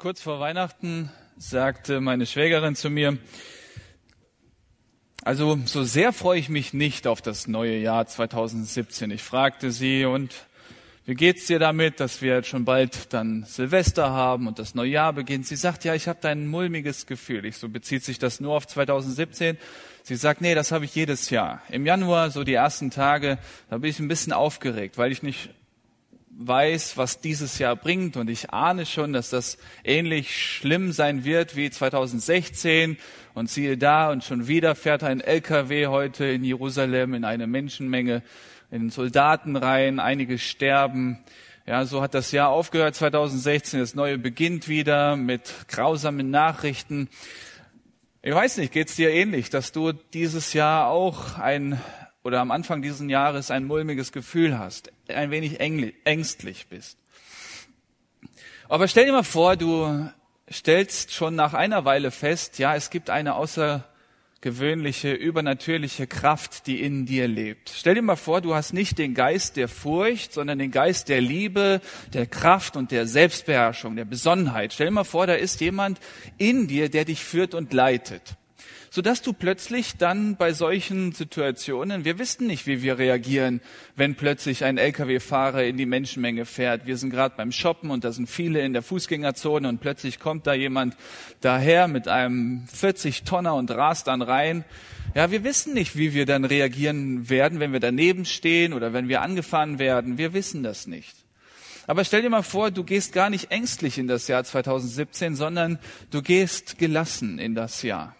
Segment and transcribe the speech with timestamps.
[0.00, 3.18] Kurz vor Weihnachten sagte meine Schwägerin zu mir,
[5.24, 9.10] also so sehr freue ich mich nicht auf das neue Jahr 2017.
[9.10, 10.46] Ich fragte sie, und
[11.04, 14.88] wie geht's dir damit, dass wir jetzt schon bald dann Silvester haben und das neue
[14.88, 15.46] Jahr beginnt?
[15.46, 17.44] Sie sagt, ja, ich habe da ein mulmiges Gefühl.
[17.44, 19.58] Ich so bezieht sich das nur auf 2017.
[20.02, 21.60] Sie sagt, nee, das habe ich jedes Jahr.
[21.68, 23.36] Im Januar, so die ersten Tage,
[23.68, 25.50] da bin ich ein bisschen aufgeregt, weil ich nicht
[26.30, 31.56] weiß, was dieses Jahr bringt und ich ahne schon, dass das ähnlich schlimm sein wird
[31.56, 32.96] wie 2016
[33.34, 38.22] und siehe da und schon wieder fährt ein LKW heute in Jerusalem in eine Menschenmenge,
[38.70, 41.18] in Soldatenreihen, einige sterben.
[41.66, 47.08] Ja, so hat das Jahr aufgehört 2016, das neue beginnt wieder mit grausamen Nachrichten.
[48.22, 51.80] Ich weiß nicht, geht's dir ähnlich, dass du dieses Jahr auch ein
[52.22, 56.98] oder am Anfang dieses Jahres ein mulmiges Gefühl hast, ein wenig ängstlich bist.
[58.68, 60.10] Aber stell dir mal vor, du
[60.50, 67.06] stellst schon nach einer Weile fest, ja, es gibt eine außergewöhnliche, übernatürliche Kraft, die in
[67.06, 67.72] dir lebt.
[67.74, 71.20] Stell dir mal vor, du hast nicht den Geist der Furcht, sondern den Geist der
[71.20, 71.80] Liebe,
[72.12, 74.72] der Kraft und der Selbstbeherrschung, der Besonnenheit.
[74.72, 75.98] Stell dir mal vor, da ist jemand
[76.36, 78.36] in dir, der dich führt und leitet
[78.90, 83.60] sodass du plötzlich dann bei solchen Situationen, wir wissen nicht, wie wir reagieren,
[83.96, 86.86] wenn plötzlich ein Lkw-Fahrer in die Menschenmenge fährt.
[86.86, 90.46] Wir sind gerade beim Shoppen und da sind viele in der Fußgängerzone und plötzlich kommt
[90.46, 90.96] da jemand
[91.40, 94.64] daher mit einem 40 Tonner und rast dann rein.
[95.14, 99.08] Ja, wir wissen nicht, wie wir dann reagieren werden, wenn wir daneben stehen oder wenn
[99.08, 100.18] wir angefahren werden.
[100.18, 101.16] Wir wissen das nicht.
[101.86, 105.80] Aber stell dir mal vor, du gehst gar nicht ängstlich in das Jahr 2017, sondern
[106.10, 108.14] du gehst gelassen in das Jahr.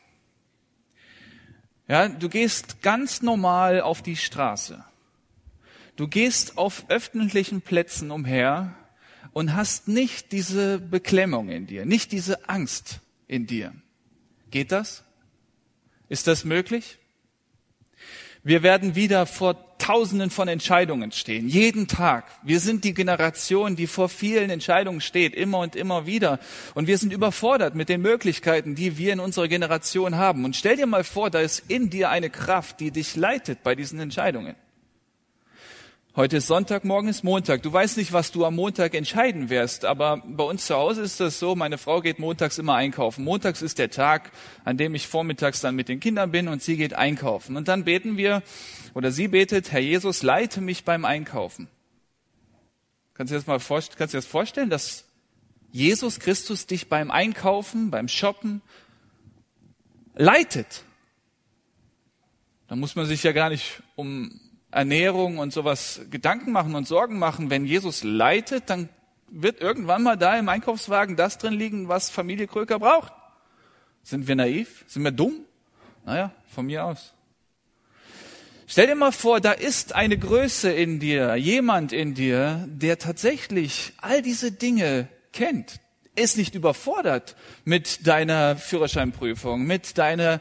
[1.91, 4.85] Ja, du gehst ganz normal auf die Straße.
[5.97, 8.77] Du gehst auf öffentlichen Plätzen umher
[9.33, 13.75] und hast nicht diese Beklemmung in dir, nicht diese Angst in dir.
[14.53, 15.03] Geht das?
[16.09, 16.99] Ist das möglich?
[18.45, 22.25] Wir werden wieder vor Tausenden von Entscheidungen stehen, jeden Tag.
[22.45, 26.39] Wir sind die Generation, die vor vielen Entscheidungen steht, immer und immer wieder.
[26.75, 30.45] Und wir sind überfordert mit den Möglichkeiten, die wir in unserer Generation haben.
[30.45, 33.75] Und stell dir mal vor, da ist in dir eine Kraft, die dich leitet bei
[33.75, 34.55] diesen Entscheidungen.
[36.21, 37.63] Heute ist Sonntag, morgen ist Montag.
[37.63, 41.19] Du weißt nicht, was du am Montag entscheiden wirst, aber bei uns zu Hause ist
[41.19, 43.25] das so, meine Frau geht montags immer einkaufen.
[43.25, 44.31] Montags ist der Tag,
[44.63, 47.57] an dem ich vormittags dann mit den Kindern bin und sie geht einkaufen.
[47.57, 48.43] Und dann beten wir,
[48.93, 51.69] oder sie betet, Herr Jesus, leite mich beim Einkaufen.
[53.15, 55.07] Kannst du dir das mal vorstellen, kannst du dir das vorstellen, dass
[55.73, 58.61] Jesus Christus dich beim Einkaufen, beim Shoppen
[60.15, 60.85] leitet?
[62.69, 64.39] Da muss man sich ja gar nicht um
[64.71, 67.51] Ernährung und sowas Gedanken machen und Sorgen machen.
[67.51, 68.89] Wenn Jesus leitet, dann
[69.29, 73.13] wird irgendwann mal da im Einkaufswagen das drin liegen, was Familie Kröker braucht.
[74.03, 74.85] Sind wir naiv?
[74.87, 75.45] Sind wir dumm?
[76.05, 77.15] Naja, von mir aus.
[78.67, 83.93] Stell dir mal vor, da ist eine Größe in dir, jemand in dir, der tatsächlich
[84.01, 85.81] all diese Dinge kennt,
[86.15, 90.41] ist nicht überfordert mit deiner Führerscheinprüfung, mit deiner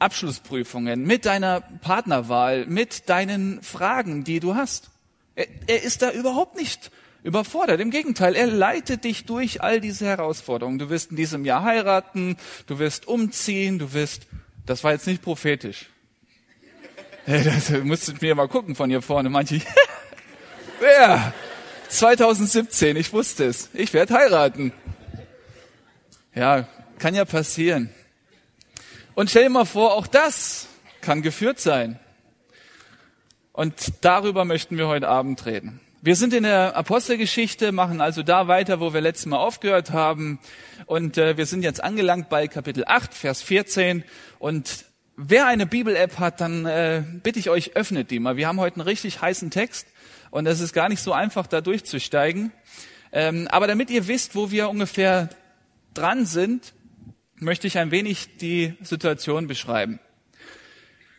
[0.00, 4.90] Abschlussprüfungen, mit deiner Partnerwahl, mit deinen Fragen, die du hast.
[5.34, 6.90] Er, er ist da überhaupt nicht
[7.22, 7.80] überfordert.
[7.80, 10.78] Im Gegenteil, er leitet dich durch all diese Herausforderungen.
[10.78, 14.26] Du wirst in diesem Jahr heiraten, du wirst umziehen, du wirst,
[14.66, 15.86] das war jetzt nicht prophetisch.
[17.26, 19.56] Das musstet mir mal gucken von hier vorne, manche.
[20.82, 21.32] ja,
[21.88, 23.68] 2017, ich wusste es.
[23.74, 24.72] Ich werde heiraten.
[26.34, 26.66] Ja,
[26.98, 27.90] kann ja passieren.
[29.20, 30.66] Und stell dir mal vor, auch das
[31.02, 31.98] kann geführt sein.
[33.52, 35.78] Und darüber möchten wir heute Abend reden.
[36.00, 40.38] Wir sind in der Apostelgeschichte, machen also da weiter, wo wir letztes Mal aufgehört haben.
[40.86, 44.04] Und äh, wir sind jetzt angelangt bei Kapitel 8, Vers 14.
[44.38, 44.86] Und
[45.16, 48.38] wer eine Bibel-App hat, dann äh, bitte ich euch, öffnet die mal.
[48.38, 49.86] Wir haben heute einen richtig heißen Text
[50.30, 52.52] und es ist gar nicht so einfach, da durchzusteigen.
[53.12, 55.28] Ähm, aber damit ihr wisst, wo wir ungefähr
[55.92, 56.72] dran sind,
[57.40, 59.98] möchte ich ein wenig die Situation beschreiben.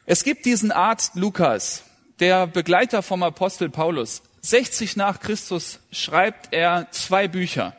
[0.05, 1.83] Es gibt diesen Arzt Lukas,
[2.19, 4.23] der Begleiter vom Apostel Paulus.
[4.41, 7.75] 60 nach Christus schreibt er zwei Bücher.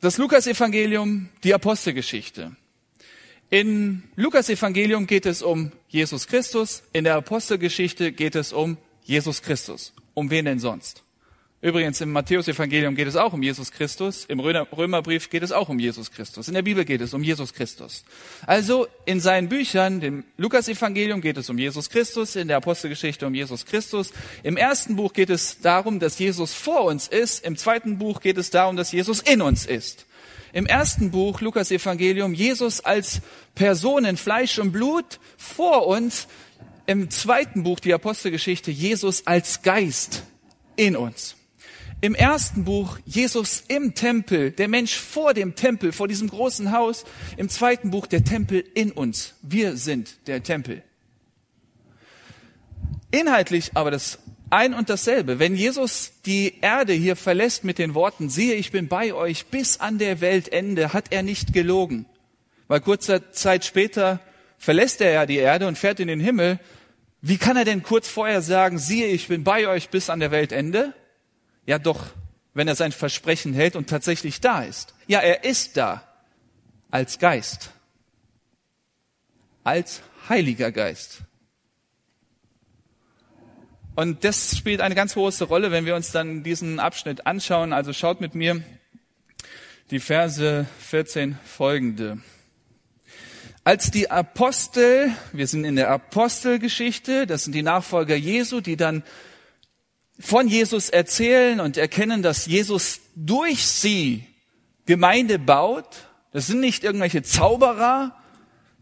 [0.00, 2.56] Das Lukas-Evangelium, die Apostelgeschichte.
[3.50, 9.92] In Lukas-Evangelium geht es um Jesus Christus, in der Apostelgeschichte geht es um Jesus Christus.
[10.14, 11.02] Um wen denn sonst?
[11.62, 15.78] Übrigens, im Matthäusevangelium geht es auch um Jesus Christus, im Römerbrief geht es auch um
[15.78, 18.02] Jesus Christus, in der Bibel geht es um Jesus Christus.
[18.46, 23.34] Also in seinen Büchern, dem Lukasevangelium geht es um Jesus Christus, in der Apostelgeschichte um
[23.34, 24.14] Jesus Christus.
[24.42, 28.38] Im ersten Buch geht es darum, dass Jesus vor uns ist, im zweiten Buch geht
[28.38, 30.06] es darum, dass Jesus in uns ist.
[30.54, 33.20] Im ersten Buch, Lukasevangelium, Jesus als
[33.54, 36.26] Person in Fleisch und Blut vor uns,
[36.86, 40.24] im zweiten Buch, die Apostelgeschichte, Jesus als Geist
[40.76, 41.36] in uns.
[42.02, 47.04] Im ersten Buch Jesus im Tempel, der Mensch vor dem Tempel, vor diesem großen Haus.
[47.36, 49.34] Im zweiten Buch der Tempel in uns.
[49.42, 50.82] Wir sind der Tempel.
[53.10, 54.18] Inhaltlich aber das
[54.48, 55.38] ein und dasselbe.
[55.38, 59.78] Wenn Jesus die Erde hier verlässt mit den Worten, siehe, ich bin bei euch bis
[59.78, 62.06] an der Weltende, hat er nicht gelogen.
[62.66, 64.20] Weil kurzer Zeit später
[64.56, 66.60] verlässt er ja die Erde und fährt in den Himmel.
[67.20, 70.30] Wie kann er denn kurz vorher sagen, siehe, ich bin bei euch bis an der
[70.30, 70.94] Weltende?
[71.70, 72.04] Ja doch,
[72.52, 74.92] wenn er sein Versprechen hält und tatsächlich da ist.
[75.06, 76.02] Ja, er ist da
[76.90, 77.70] als Geist,
[79.62, 81.22] als Heiliger Geist.
[83.94, 87.72] Und das spielt eine ganz große Rolle, wenn wir uns dann diesen Abschnitt anschauen.
[87.72, 88.64] Also schaut mit mir
[89.92, 92.18] die Verse 14 folgende.
[93.62, 99.04] Als die Apostel, wir sind in der Apostelgeschichte, das sind die Nachfolger Jesu, die dann
[100.20, 104.24] von Jesus erzählen und erkennen, dass Jesus durch sie
[104.86, 105.88] Gemeinde baut.
[106.32, 108.16] Das sind nicht irgendwelche Zauberer,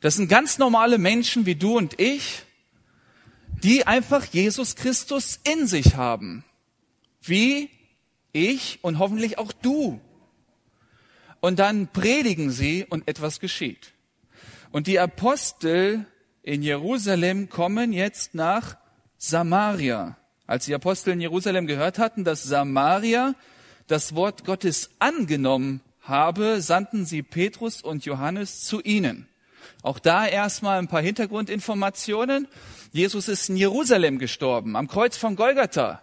[0.00, 2.42] das sind ganz normale Menschen wie du und ich,
[3.62, 6.44] die einfach Jesus Christus in sich haben.
[7.22, 7.70] Wie
[8.32, 10.00] ich und hoffentlich auch du.
[11.40, 13.92] Und dann predigen sie und etwas geschieht.
[14.70, 16.06] Und die Apostel
[16.42, 18.76] in Jerusalem kommen jetzt nach
[19.16, 20.16] Samaria.
[20.48, 23.34] Als die Apostel in Jerusalem gehört hatten, dass Samaria
[23.86, 29.28] das Wort Gottes angenommen habe, sandten sie Petrus und Johannes zu ihnen.
[29.82, 32.48] Auch da erstmal ein paar Hintergrundinformationen.
[32.92, 36.00] Jesus ist in Jerusalem gestorben, am Kreuz von Golgatha.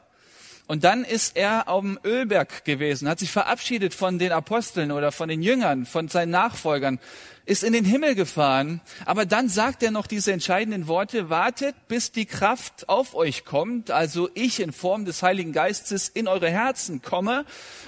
[0.68, 5.12] Und dann ist er auf dem Ölberg gewesen, hat sich verabschiedet von den Aposteln oder
[5.12, 7.00] von den Jüngern, von seinen Nachfolgern,
[7.46, 8.82] ist in den Himmel gefahren.
[9.06, 13.92] Aber dann sagt er noch diese entscheidenden Worte, wartet, bis die Kraft auf euch kommt,
[13.92, 17.46] also ich in Form des Heiligen Geistes in eure Herzen komme.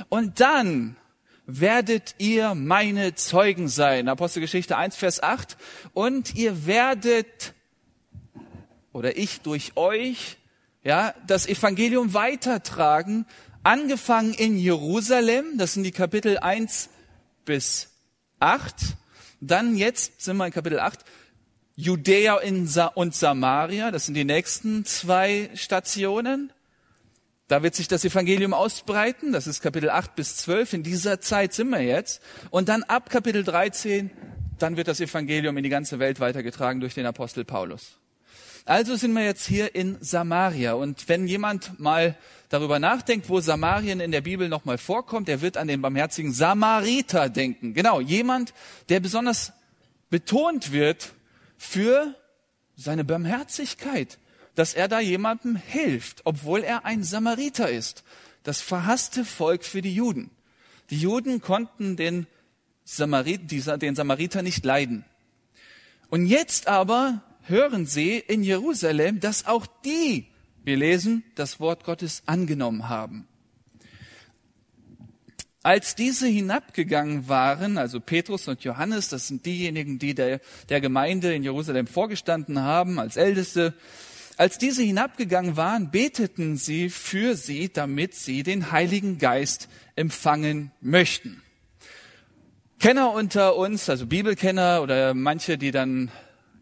[0.10, 0.96] Und dann
[1.48, 4.10] werdet ihr meine Zeugen sein.
[4.10, 5.58] Apostelgeschichte 1, Vers 8.
[5.94, 7.54] Und ihr werdet,
[8.92, 10.38] oder ich durch euch,
[10.84, 13.26] ja, das Evangelium weitertragen,
[13.64, 16.90] angefangen in Jerusalem, das sind die Kapitel 1
[17.46, 17.90] bis
[18.40, 18.76] 8,
[19.40, 21.04] dann jetzt sind wir in Kapitel 8,
[21.76, 22.40] Judäa
[22.96, 26.52] und Samaria, das sind die nächsten zwei Stationen.
[27.48, 31.54] Da wird sich das Evangelium ausbreiten, das ist Kapitel 8 bis 12, in dieser Zeit
[31.54, 32.22] sind wir jetzt.
[32.50, 34.12] Und dann ab Kapitel 13,
[34.60, 38.00] dann wird das Evangelium in die ganze Welt weitergetragen durch den Apostel Paulus.
[38.68, 40.74] Also sind wir jetzt hier in Samaria.
[40.74, 42.18] Und wenn jemand mal
[42.50, 47.30] darüber nachdenkt, wo Samarien in der Bibel nochmal vorkommt, er wird an den barmherzigen Samariter
[47.30, 47.74] denken.
[47.74, 48.54] Genau, jemand,
[48.90, 49.54] der besonders
[50.10, 51.14] betont wird
[51.58, 52.14] für
[52.76, 54.20] seine Barmherzigkeit,
[54.56, 58.04] dass er da jemandem hilft, obwohl er ein Samariter ist.
[58.44, 60.30] Das verhasste Volk für die Juden.
[60.90, 62.28] Die Juden konnten den,
[62.84, 65.06] Samarit, den Samariter nicht leiden.
[66.10, 70.28] Und jetzt aber hören sie in Jerusalem, dass auch die,
[70.64, 73.28] wir lesen, das Wort Gottes angenommen haben.
[75.64, 80.40] Als diese hinabgegangen waren, also Petrus und Johannes, das sind diejenigen, die der,
[80.70, 83.74] der Gemeinde in Jerusalem vorgestanden haben, als Älteste,
[84.38, 91.42] als diese hinabgegangen waren, beteten sie für sie, damit sie den Heiligen Geist empfangen möchten.
[92.80, 96.12] Kenner unter uns, also Bibelkenner oder manche, die dann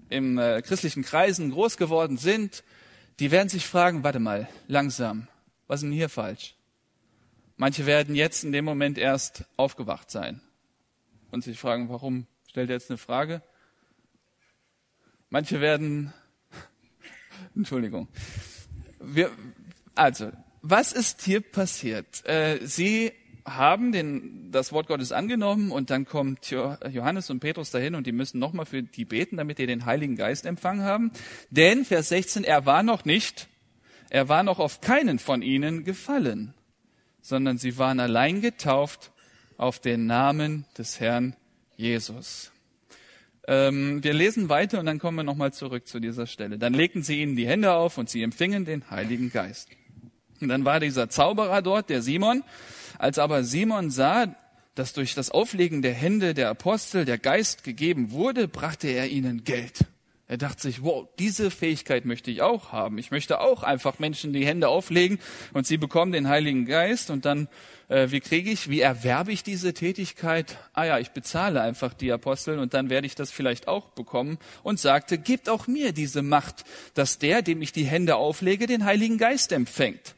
[0.10, 2.64] im äh, christlichen Kreisen groß geworden sind,
[3.20, 5.28] die werden sich fragen, warte mal, langsam,
[5.68, 6.56] was ist denn hier falsch?
[7.58, 10.42] Manche werden jetzt in dem Moment erst aufgewacht sein
[11.32, 13.42] und sich fragen, warum stellt er jetzt eine Frage?
[15.30, 16.14] Manche werden,
[17.56, 18.08] Entschuldigung,
[19.00, 19.32] wir,
[19.96, 20.32] also,
[20.62, 22.26] was ist hier passiert?
[22.26, 23.14] Äh, sie
[23.46, 28.12] haben den, das Wort Gottes angenommen und dann kommt Johannes und Petrus dahin und die
[28.12, 31.12] müssen nochmal für die beten, damit die den Heiligen Geist empfangen haben.
[31.52, 33.48] Denn, Vers 16, er war noch nicht,
[34.10, 36.56] er war noch auf keinen von ihnen gefallen,
[37.22, 39.12] sondern sie waren allein getauft
[39.58, 41.36] auf den Namen des Herrn
[41.78, 42.52] Jesus.
[43.48, 46.58] Ähm, wir lesen weiter und dann kommen wir nochmal zurück zu dieser Stelle.
[46.58, 49.70] Dann legten sie ihnen die Hände auf und sie empfingen den Heiligen Geist.
[50.42, 52.44] Und dann war dieser Zauberer dort, der Simon.
[52.98, 54.36] Als aber Simon sah,
[54.76, 59.44] dass durch das Auflegen der Hände der Apostel der Geist gegeben wurde, brachte er ihnen
[59.44, 59.86] Geld.
[60.28, 62.98] Er dachte sich, wow, diese Fähigkeit möchte ich auch haben.
[62.98, 65.20] Ich möchte auch einfach Menschen die Hände auflegen
[65.54, 67.48] und sie bekommen den Heiligen Geist und dann,
[67.90, 70.58] äh, wie kriege ich, wie erwerbe ich diese Tätigkeit?
[70.74, 74.40] Ah ja, ich bezahle einfach die Apostel und dann werde ich das vielleicht auch bekommen
[74.64, 78.84] und sagte, gebt auch mir diese Macht, dass der, dem ich die Hände auflege, den
[78.84, 80.16] Heiligen Geist empfängt.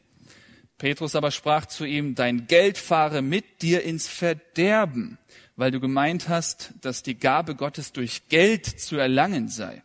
[0.78, 5.18] Petrus aber sprach zu ihm, dein Geld fahre mit dir ins Verderben,
[5.56, 9.82] weil du gemeint hast, dass die Gabe Gottes durch Geld zu erlangen sei.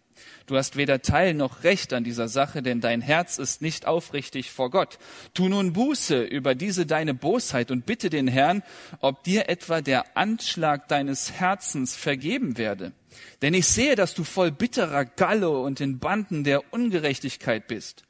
[0.47, 4.51] Du hast weder Teil noch Recht an dieser Sache, denn dein Herz ist nicht aufrichtig
[4.51, 4.99] vor Gott.
[5.33, 8.63] Tu nun Buße über diese deine Bosheit und bitte den Herrn,
[9.01, 12.93] ob dir etwa der Anschlag deines Herzens vergeben werde.
[13.41, 18.05] Denn ich sehe, dass du voll bitterer Galle und in Banden der Ungerechtigkeit bist.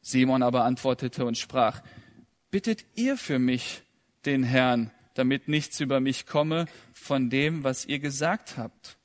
[0.00, 1.82] Simon aber antwortete und sprach,
[2.50, 3.82] bittet ihr für mich
[4.24, 8.96] den Herrn, damit nichts über mich komme von dem, was ihr gesagt habt.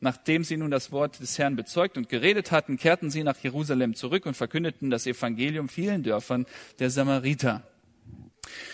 [0.00, 3.94] Nachdem sie nun das Wort des Herrn bezeugt und geredet hatten, kehrten sie nach Jerusalem
[3.94, 6.46] zurück und verkündeten das Evangelium vielen Dörfern
[6.80, 7.62] der Samariter.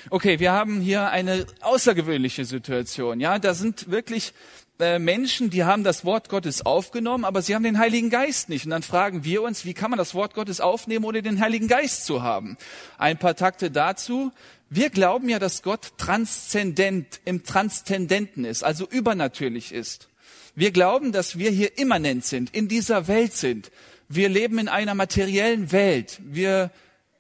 [0.09, 3.21] Okay, wir haben hier eine außergewöhnliche Situation.
[3.21, 4.33] Ja, da sind wirklich
[4.81, 8.65] äh, Menschen, die haben das Wort Gottes aufgenommen, aber sie haben den Heiligen Geist nicht.
[8.65, 11.69] Und dann fragen wir uns, wie kann man das Wort Gottes aufnehmen, ohne den Heiligen
[11.69, 12.57] Geist zu haben?
[12.97, 14.33] Ein paar Takte dazu.
[14.71, 20.09] Wir glauben ja, dass Gott transzendent, im Transzendenten ist, also übernatürlich ist.
[20.55, 23.71] Wir glauben, dass wir hier immanent sind, in dieser Welt sind.
[24.09, 26.21] Wir leben in einer materiellen Welt.
[26.23, 26.71] Wir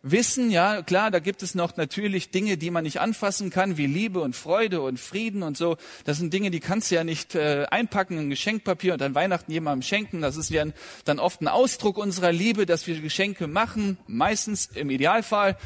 [0.02, 3.87] wissen, ja klar, da gibt es noch natürlich Dinge, die man nicht anfassen kann, wie
[3.87, 5.76] Liebe und Freude und Frieden und so.
[6.05, 9.50] Das sind Dinge, die kannst du ja nicht äh, einpacken in Geschenkpapier und an Weihnachten
[9.50, 10.21] jemandem schenken.
[10.21, 10.64] Das ist ja
[11.05, 15.57] dann oft ein Ausdruck unserer Liebe, dass wir Geschenke machen, meistens im Idealfall.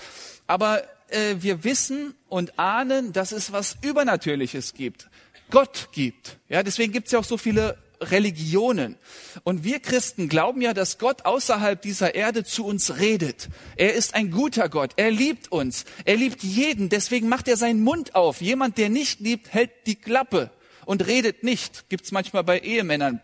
[0.47, 5.09] Aber äh, wir wissen und ahnen, dass es was Übernatürliches gibt.
[5.51, 6.39] Gott gibt.
[6.49, 7.77] Ja, deswegen gibt es ja auch so viele
[8.11, 8.97] Religionen.
[9.45, 13.49] Und wir Christen glauben ja, dass Gott außerhalb dieser Erde zu uns redet.
[13.77, 14.93] Er ist ein guter Gott.
[14.97, 15.85] Er liebt uns.
[16.05, 16.89] Er liebt jeden.
[16.89, 18.41] Deswegen macht er seinen Mund auf.
[18.41, 20.51] Jemand, der nicht liebt, hält die Klappe
[20.85, 21.89] und redet nicht.
[21.89, 23.21] Gibt's manchmal bei Ehemännern.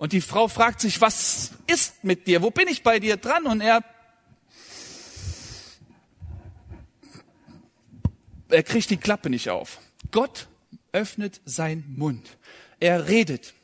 [0.00, 2.40] Und die Frau fragt sich, was ist mit dir?
[2.40, 3.46] Wo bin ich bei dir dran?
[3.46, 3.84] Und er,
[8.48, 9.78] er kriegt die Klappe nicht auf.
[10.10, 10.48] Gott
[10.92, 12.38] öffnet sein Mund.
[12.78, 13.54] Er redet.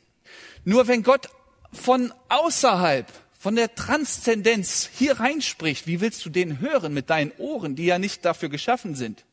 [0.63, 1.29] Nur wenn Gott
[1.71, 7.75] von außerhalb, von der Transzendenz hier reinspricht, wie willst du den hören mit deinen Ohren,
[7.75, 9.25] die ja nicht dafür geschaffen sind?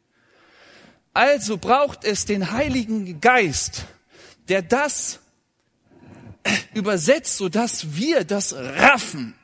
[1.13, 3.85] Also braucht es den Heiligen Geist,
[4.49, 5.21] der das
[6.75, 9.35] übersetzt, sodass wir das raffen.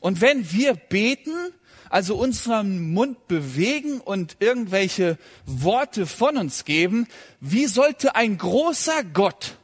[0.00, 1.52] Und wenn wir beten,
[1.90, 7.06] also unseren Mund bewegen und irgendwelche Worte von uns geben,
[7.40, 9.58] wie sollte ein großer Gott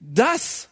[0.00, 0.68] das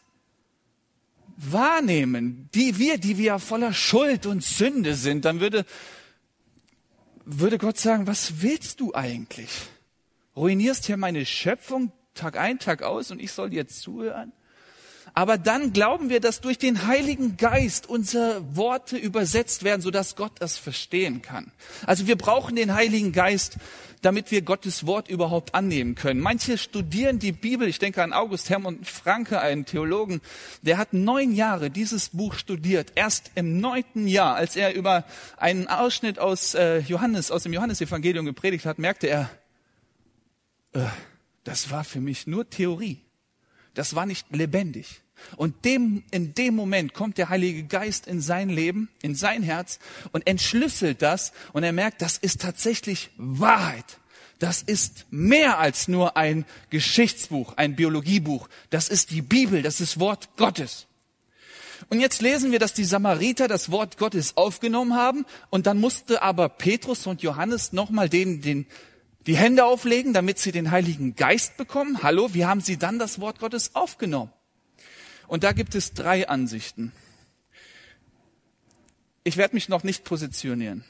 [1.37, 5.67] wahrnehmen, die wir, die wir voller Schuld und Sünde sind, dann würde,
[7.25, 9.51] würde Gott sagen, was willst du eigentlich?
[10.35, 14.33] Ruinierst hier meine Schöpfung Tag ein, Tag aus und ich soll dir zuhören?
[15.19, 20.33] Aber dann glauben wir, dass durch den Heiligen Geist unsere Worte übersetzt werden, sodass Gott
[20.41, 21.53] das verstehen kann.
[21.87, 23.57] Also wir brauchen den Heiligen Geist,
[24.03, 26.21] damit wir Gottes Wort überhaupt annehmen können.
[26.21, 27.67] Manche studieren die Bibel.
[27.67, 30.21] Ich denke an August Hermann Franke, einen Theologen.
[30.61, 32.93] Der hat neun Jahre dieses Buch studiert.
[32.95, 35.07] Erst im neunten Jahr, als er über
[35.39, 39.31] einen Ausschnitt aus äh, Johannes, aus dem Johannesevangelium gepredigt hat, merkte er,
[40.75, 40.85] äh,
[41.45, 43.01] das war für mich nur Theorie.
[43.73, 45.01] Das war nicht lebendig.
[45.37, 49.79] Und dem, in dem Moment kommt der Heilige Geist in sein Leben, in sein Herz
[50.13, 53.99] und entschlüsselt das und er merkt, das ist tatsächlich Wahrheit.
[54.39, 58.49] Das ist mehr als nur ein Geschichtsbuch, ein Biologiebuch.
[58.71, 60.87] Das ist die Bibel, das ist Wort Gottes.
[61.89, 66.23] Und jetzt lesen wir, dass die Samariter das Wort Gottes aufgenommen haben und dann musste
[66.23, 68.67] aber Petrus und Johannes nochmal denen den,
[69.27, 72.03] die Hände auflegen, damit sie den Heiligen Geist bekommen.
[72.03, 74.33] Hallo, wie haben sie dann das Wort Gottes aufgenommen?
[75.29, 76.93] Und da gibt es drei Ansichten.
[79.25, 80.85] Ich werde mich noch nicht positionieren.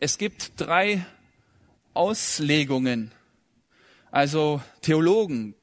[0.00, 1.06] Es gibt drei
[1.94, 3.12] Auslegungen,
[4.10, 5.54] also Theologen,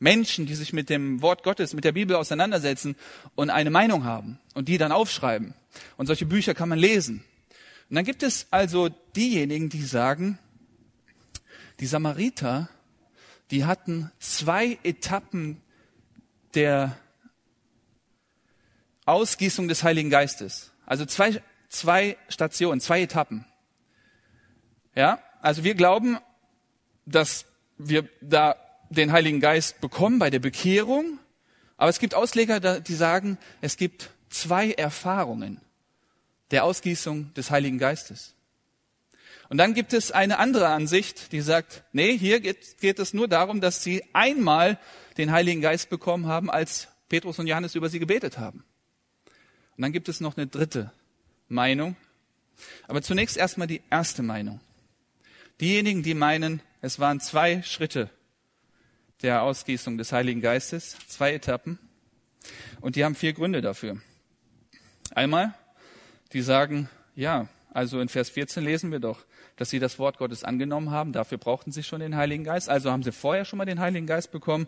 [0.00, 2.96] Menschen, die sich mit dem Wort Gottes, mit der Bibel auseinandersetzen
[3.34, 5.54] und eine Meinung haben und die dann aufschreiben.
[5.96, 7.22] Und solche Bücher kann man lesen.
[7.88, 10.38] Und dann gibt es also diejenigen, die sagen,
[11.80, 12.68] die Samariter,
[13.50, 15.60] die hatten zwei Etappen
[16.54, 16.96] der
[19.10, 20.72] Ausgießung des Heiligen Geistes.
[20.86, 23.44] Also zwei, zwei Stationen, zwei Etappen.
[24.94, 26.18] Ja, also wir glauben,
[27.06, 27.46] dass
[27.78, 28.56] wir da
[28.90, 31.18] den Heiligen Geist bekommen bei der Bekehrung.
[31.76, 35.60] Aber es gibt Ausleger, die sagen, es gibt zwei Erfahrungen
[36.50, 38.34] der Ausgießung des Heiligen Geistes.
[39.48, 43.26] Und dann gibt es eine andere Ansicht, die sagt, nee, hier geht, geht es nur
[43.26, 44.78] darum, dass sie einmal
[45.16, 48.64] den Heiligen Geist bekommen haben, als Petrus und Johannes über sie gebetet haben.
[49.80, 50.92] Und dann gibt es noch eine dritte
[51.48, 51.96] Meinung.
[52.86, 54.60] Aber zunächst erstmal die erste Meinung.
[55.58, 58.10] Diejenigen, die meinen, es waren zwei Schritte
[59.22, 61.78] der Ausgießung des Heiligen Geistes, zwei Etappen.
[62.82, 64.02] Und die haben vier Gründe dafür.
[65.14, 65.54] Einmal,
[66.34, 69.24] die sagen, ja, also in Vers 14 lesen wir doch,
[69.56, 71.14] dass sie das Wort Gottes angenommen haben.
[71.14, 72.68] Dafür brauchten sie schon den Heiligen Geist.
[72.68, 74.66] Also haben sie vorher schon mal den Heiligen Geist bekommen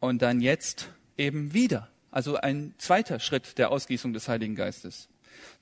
[0.00, 1.91] und dann jetzt eben wieder.
[2.12, 5.08] Also ein zweiter Schritt der Ausgießung des Heiligen Geistes.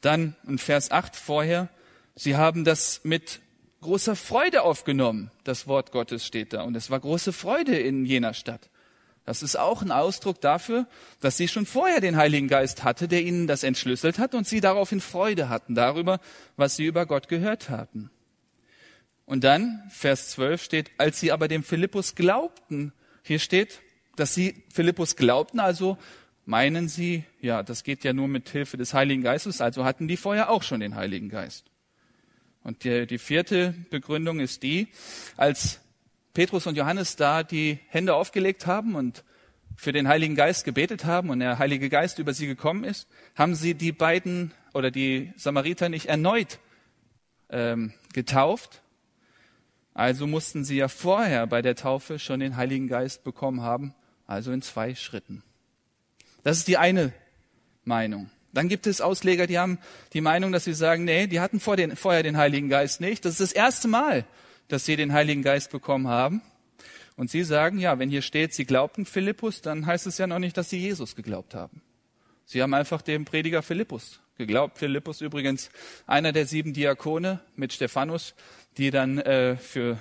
[0.03, 1.69] Dann in Vers 8 vorher,
[2.15, 3.41] sie haben das mit
[3.81, 5.31] großer Freude aufgenommen.
[5.45, 6.63] Das Wort Gottes steht da.
[6.65, 8.69] Und es war große Freude in jener Stadt.
[9.25, 10.87] Das ist auch ein Ausdruck dafür,
[11.21, 14.61] dass sie schon vorher den Heiligen Geist hatte, der ihnen das entschlüsselt hat und sie
[14.61, 16.21] daraufhin Freude hatten darüber,
[16.57, 18.11] was sie über Gott gehört hatten.
[19.27, 22.93] Und dann, Vers 12 steht, als sie aber dem Philippus glaubten,
[23.23, 23.81] hier steht,
[24.17, 25.97] dass sie Philippus glaubten, also
[26.51, 30.17] meinen sie, ja, das geht ja nur mit Hilfe des Heiligen Geistes, also hatten die
[30.17, 31.71] vorher auch schon den Heiligen Geist.
[32.65, 34.89] Und die, die vierte Begründung ist die,
[35.37, 35.81] als
[36.35, 39.23] Petrus und Johannes da die Hände aufgelegt haben und
[39.77, 43.55] für den Heiligen Geist gebetet haben und der Heilige Geist über sie gekommen ist, haben
[43.55, 46.59] sie die beiden oder die Samariter nicht erneut
[47.49, 48.83] ähm, getauft.
[49.95, 53.95] Also mussten sie ja vorher bei der Taufe schon den Heiligen Geist bekommen haben,
[54.27, 55.45] also in zwei Schritten.
[56.43, 57.13] Das ist die eine
[57.85, 58.31] Meinung.
[58.53, 59.79] Dann gibt es Ausleger, die haben
[60.13, 63.25] die Meinung, dass sie sagen, nee, die hatten vor den, vorher den Heiligen Geist nicht.
[63.25, 64.25] Das ist das erste Mal,
[64.69, 66.43] dass sie den Heiligen Geist bekommen haben.
[67.17, 70.39] Und sie sagen, ja, wenn hier steht, sie glaubten Philippus, dann heißt es ja noch
[70.39, 71.83] nicht, dass sie Jesus geglaubt haben.
[72.45, 74.79] Sie haben einfach dem Prediger Philippus geglaubt.
[74.79, 75.71] Philippus übrigens
[76.07, 78.35] einer der sieben Diakone mit Stephanus,
[78.79, 79.99] die dann äh, für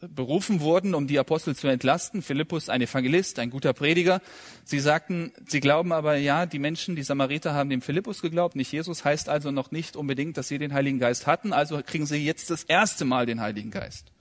[0.00, 2.22] berufen wurden, um die Apostel zu entlasten.
[2.22, 4.20] Philippus, ein Evangelist, ein guter Prediger.
[4.64, 8.72] Sie sagten, sie glauben aber, ja, die Menschen, die Samariter haben dem Philippus geglaubt, nicht
[8.72, 12.24] Jesus, heißt also noch nicht unbedingt, dass sie den Heiligen Geist hatten, also kriegen sie
[12.24, 14.12] jetzt das erste Mal den Heiligen Geist.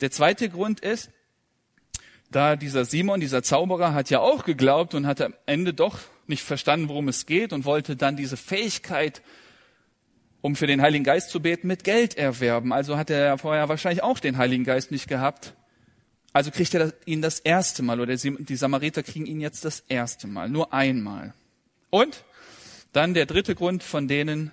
[0.00, 1.10] Der zweite Grund ist,
[2.30, 6.42] da dieser Simon, dieser Zauberer, hat ja auch geglaubt und hat am Ende doch nicht
[6.42, 9.22] verstanden, worum es geht und wollte dann diese Fähigkeit
[10.42, 12.72] um für den Heiligen Geist zu beten, mit Geld erwerben.
[12.72, 15.54] Also hat er vorher wahrscheinlich auch den Heiligen Geist nicht gehabt.
[16.34, 20.26] Also kriegt er ihn das erste Mal oder die Samariter kriegen ihn jetzt das erste
[20.26, 21.32] Mal, nur einmal.
[21.90, 22.24] Und
[22.92, 24.50] dann der dritte Grund von denen,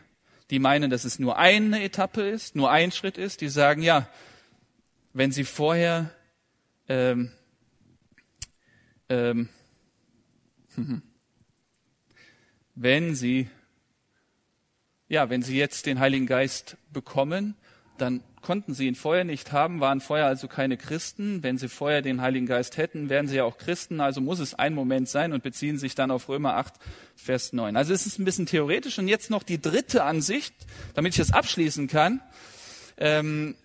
[0.49, 4.07] die meinen, dass es nur eine Etappe ist, nur ein Schritt ist, die sagen, ja,
[5.13, 6.11] wenn sie vorher
[6.87, 7.31] ähm,
[9.09, 9.49] ähm,
[12.75, 13.49] wenn sie
[15.09, 17.55] ja, wenn sie jetzt den Heiligen Geist bekommen,
[17.97, 21.43] dann konnten sie ihn vorher nicht haben, waren vorher also keine Christen.
[21.43, 23.99] Wenn sie vorher den Heiligen Geist hätten, wären sie ja auch Christen.
[23.99, 26.75] Also muss es ein Moment sein und beziehen sich dann auf Römer 8,
[27.15, 27.75] Vers 9.
[27.75, 28.97] Also es ist ein bisschen theoretisch.
[28.99, 30.53] Und jetzt noch die dritte Ansicht,
[30.93, 32.21] damit ich das abschließen kann.
[32.97, 33.55] Ähm,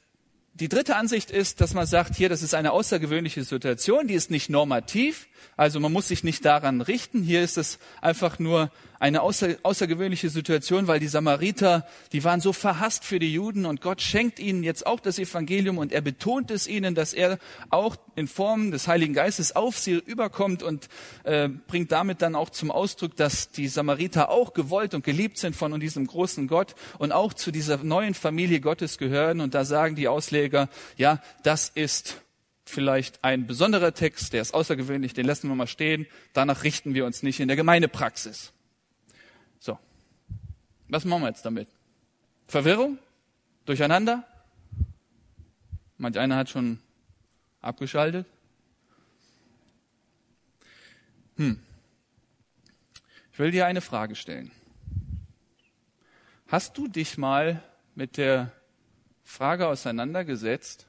[0.54, 4.30] die dritte Ansicht ist, dass man sagt, hier, das ist eine außergewöhnliche Situation, die ist
[4.30, 5.26] nicht normativ,
[5.56, 7.22] also man muss sich nicht daran richten.
[7.24, 8.70] Hier ist es einfach nur
[9.04, 13.82] eine außer, außergewöhnliche Situation, weil die Samariter, die waren so verhasst für die Juden und
[13.82, 17.38] Gott schenkt ihnen jetzt auch das Evangelium und er betont es ihnen, dass er
[17.68, 20.88] auch in Form des Heiligen Geistes auf sie überkommt und
[21.24, 25.54] äh, bringt damit dann auch zum Ausdruck, dass die Samariter auch gewollt und geliebt sind
[25.54, 29.42] von diesem großen Gott und auch zu dieser neuen Familie Gottes gehören.
[29.42, 32.22] Und da sagen die Ausleger, ja, das ist
[32.64, 36.06] vielleicht ein besonderer Text, der ist außergewöhnlich, den lassen wir mal stehen.
[36.32, 38.54] Danach richten wir uns nicht in der Gemeindepraxis.
[40.94, 41.66] Was machen wir jetzt damit?
[42.46, 43.00] Verwirrung?
[43.64, 44.22] Durcheinander?
[45.98, 46.78] Manch einer hat schon
[47.60, 48.28] abgeschaltet.
[51.36, 51.58] Hm.
[53.32, 54.52] Ich will dir eine Frage stellen.
[56.46, 57.60] Hast du dich mal
[57.96, 58.52] mit der
[59.24, 60.86] Frage auseinandergesetzt,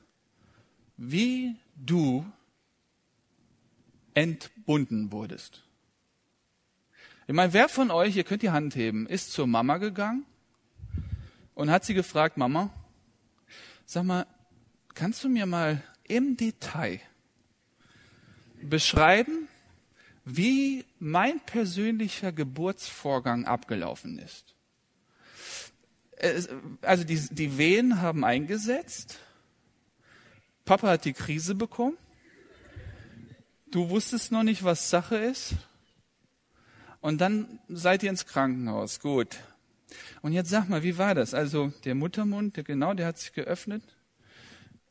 [0.98, 2.24] wie du
[4.14, 5.64] entbunden wurdest.
[7.28, 10.26] Ich meine, wer von euch, ihr könnt die Hand heben, ist zur Mama gegangen
[11.56, 12.70] und hat sie gefragt, Mama,
[13.86, 14.28] sag mal,
[14.94, 17.02] kannst du mir mal im Detail
[18.62, 19.48] beschreiben,
[20.24, 24.56] wie mein persönlicher Geburtsvorgang abgelaufen ist?
[26.82, 29.20] also die, die Wehen haben eingesetzt.
[30.64, 31.98] Papa hat die Krise bekommen.
[33.70, 35.56] Du wusstest noch nicht, was Sache ist.
[37.06, 39.00] Und dann seid ihr ins Krankenhaus.
[39.00, 39.38] Gut.
[40.24, 41.36] Und jetzt sag mal, wie war das?
[41.36, 43.84] Also der Muttermund, der, genau, der hat sich geöffnet.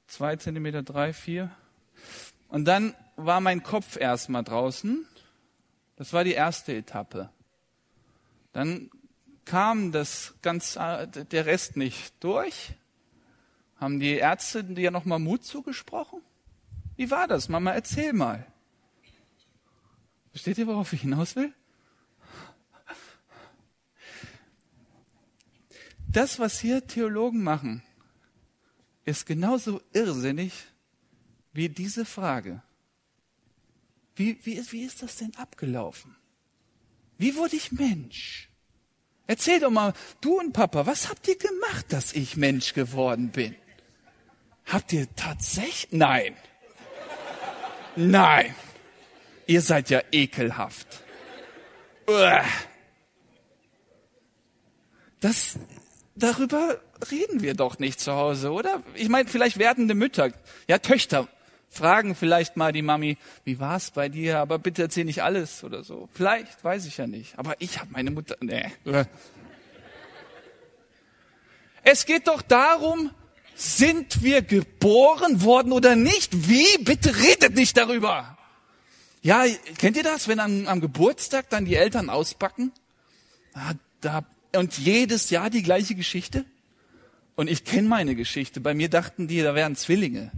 [0.06, 1.50] Zwei Zentimeter, drei, vier.
[2.46, 5.04] Und dann war mein Kopf erstmal draußen.
[5.96, 7.30] Das war die erste Etappe.
[8.52, 8.92] Dann
[9.44, 12.74] kam das ganz, der Rest nicht durch.
[13.74, 16.20] Haben die Ärzte dir nochmal Mut zugesprochen?
[16.94, 17.48] Wie war das?
[17.48, 18.46] Mama, erzähl mal.
[20.30, 21.52] Versteht ihr, worauf ich hinaus will?
[26.14, 27.82] Das, was hier Theologen machen,
[29.04, 30.52] ist genauso irrsinnig
[31.52, 32.62] wie diese Frage.
[34.14, 36.14] Wie, wie, wie ist das denn abgelaufen?
[37.18, 38.48] Wie wurde ich Mensch?
[39.26, 43.56] Erzähl doch mal, du und Papa, was habt ihr gemacht, dass ich Mensch geworden bin?
[44.66, 45.88] Habt ihr tatsächlich?
[45.90, 46.36] Nein.
[47.96, 48.54] Nein.
[49.48, 51.02] Ihr seid ja ekelhaft.
[55.18, 55.58] Das,
[56.16, 58.82] darüber reden wir doch nicht zu Hause, oder?
[58.94, 60.32] Ich meine, vielleicht werdende Mütter,
[60.68, 61.28] ja Töchter,
[61.68, 64.38] fragen vielleicht mal die Mami, wie war's bei dir?
[64.38, 66.08] Aber bitte erzähl nicht alles oder so.
[66.12, 67.38] Vielleicht, weiß ich ja nicht.
[67.38, 68.36] Aber ich habe meine Mutter.
[68.40, 68.70] Nee.
[71.82, 73.10] Es geht doch darum,
[73.54, 76.48] sind wir geboren worden oder nicht?
[76.48, 76.78] Wie?
[76.78, 78.38] Bitte redet nicht darüber.
[79.22, 79.44] Ja,
[79.78, 82.72] kennt ihr das, wenn am, am Geburtstag dann die Eltern auspacken?
[83.54, 84.24] Ah, da,
[84.56, 86.44] und jedes Jahr die gleiche Geschichte?
[87.36, 88.60] Und ich kenne meine Geschichte.
[88.60, 90.30] Bei mir dachten die, da wären Zwillinge.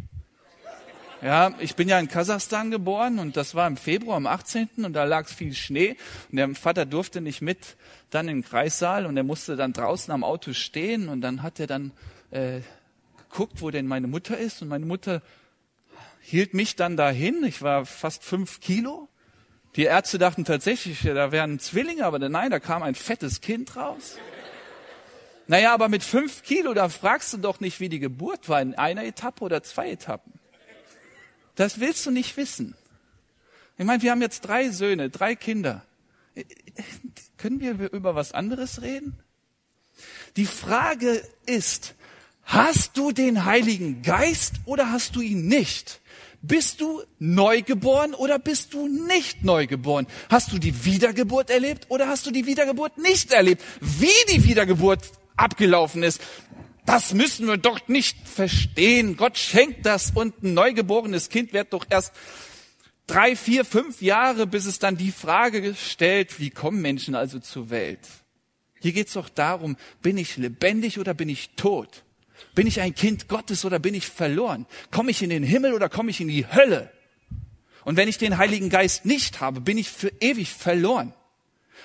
[1.22, 4.68] Ja, ich bin ja in Kasachstan geboren und das war im Februar, am 18.
[4.84, 5.96] und da lag viel Schnee
[6.30, 7.76] und der Vater durfte nicht mit
[8.10, 11.66] dann im Kreissaal und er musste dann draußen am Auto stehen und dann hat er
[11.66, 11.92] dann
[12.30, 12.60] äh,
[13.30, 15.22] geguckt, wo denn meine Mutter ist und meine Mutter
[16.20, 17.44] hielt mich dann dahin.
[17.44, 19.08] Ich war fast fünf Kilo.
[19.76, 24.16] Die Ärzte dachten tatsächlich, da wären Zwillinge, aber nein, da kam ein fettes Kind raus.
[25.48, 28.74] Naja, aber mit fünf Kilo, da fragst du doch nicht, wie die Geburt war, in
[28.74, 30.32] einer Etappe oder zwei Etappen.
[31.54, 32.74] Das willst du nicht wissen.
[33.76, 35.84] Ich meine, wir haben jetzt drei Söhne, drei Kinder.
[37.36, 39.18] Können wir über was anderes reden?
[40.36, 41.94] Die Frage ist,
[42.44, 46.00] hast du den Heiligen Geist oder hast du ihn nicht?
[46.46, 50.06] Bist du neugeboren oder bist du nicht neugeboren?
[50.28, 53.62] Hast du die Wiedergeburt erlebt oder hast du die Wiedergeburt nicht erlebt?
[53.80, 56.20] Wie die Wiedergeburt abgelaufen ist,
[56.84, 59.16] das müssen wir doch nicht verstehen.
[59.16, 62.12] Gott schenkt das und ein neugeborenes Kind wird doch erst
[63.08, 67.70] drei, vier, fünf Jahre, bis es dann die Frage stellt, wie kommen Menschen also zur
[67.70, 68.06] Welt?
[68.80, 72.04] Hier geht's doch darum, bin ich lebendig oder bin ich tot?
[72.54, 74.66] Bin ich ein Kind Gottes oder bin ich verloren?
[74.90, 76.90] Komme ich in den Himmel oder komme ich in die Hölle?
[77.84, 81.12] Und wenn ich den Heiligen Geist nicht habe, bin ich für ewig verloren.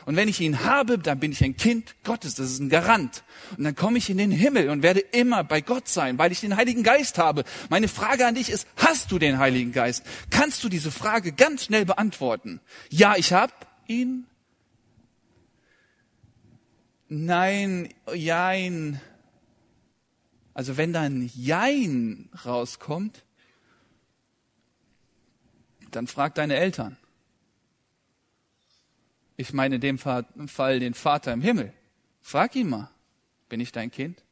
[0.06, 2.36] Und wenn ich ihn habe, dann bin ich ein Kind Gottes.
[2.36, 3.24] Das ist ein Garant.
[3.58, 6.42] Und dann komme ich in den Himmel und werde immer bei Gott sein, weil ich
[6.42, 7.44] den Heiligen Geist habe.
[7.70, 10.04] Meine Frage an dich ist, hast du den Heiligen Geist?
[10.30, 12.62] Kannst du diese Frage ganz schnell beantworten?
[12.90, 13.54] Ja, ich habe
[13.88, 14.26] ihn.
[17.10, 19.02] Nein, jein.
[20.62, 23.24] Also wenn da ein Jein rauskommt,
[25.90, 26.98] dann frag deine Eltern.
[29.38, 31.74] Ich meine in dem Fall den Vater im Himmel.
[32.22, 32.92] Frag ihn mal,
[33.50, 34.24] bin ich dein Kind?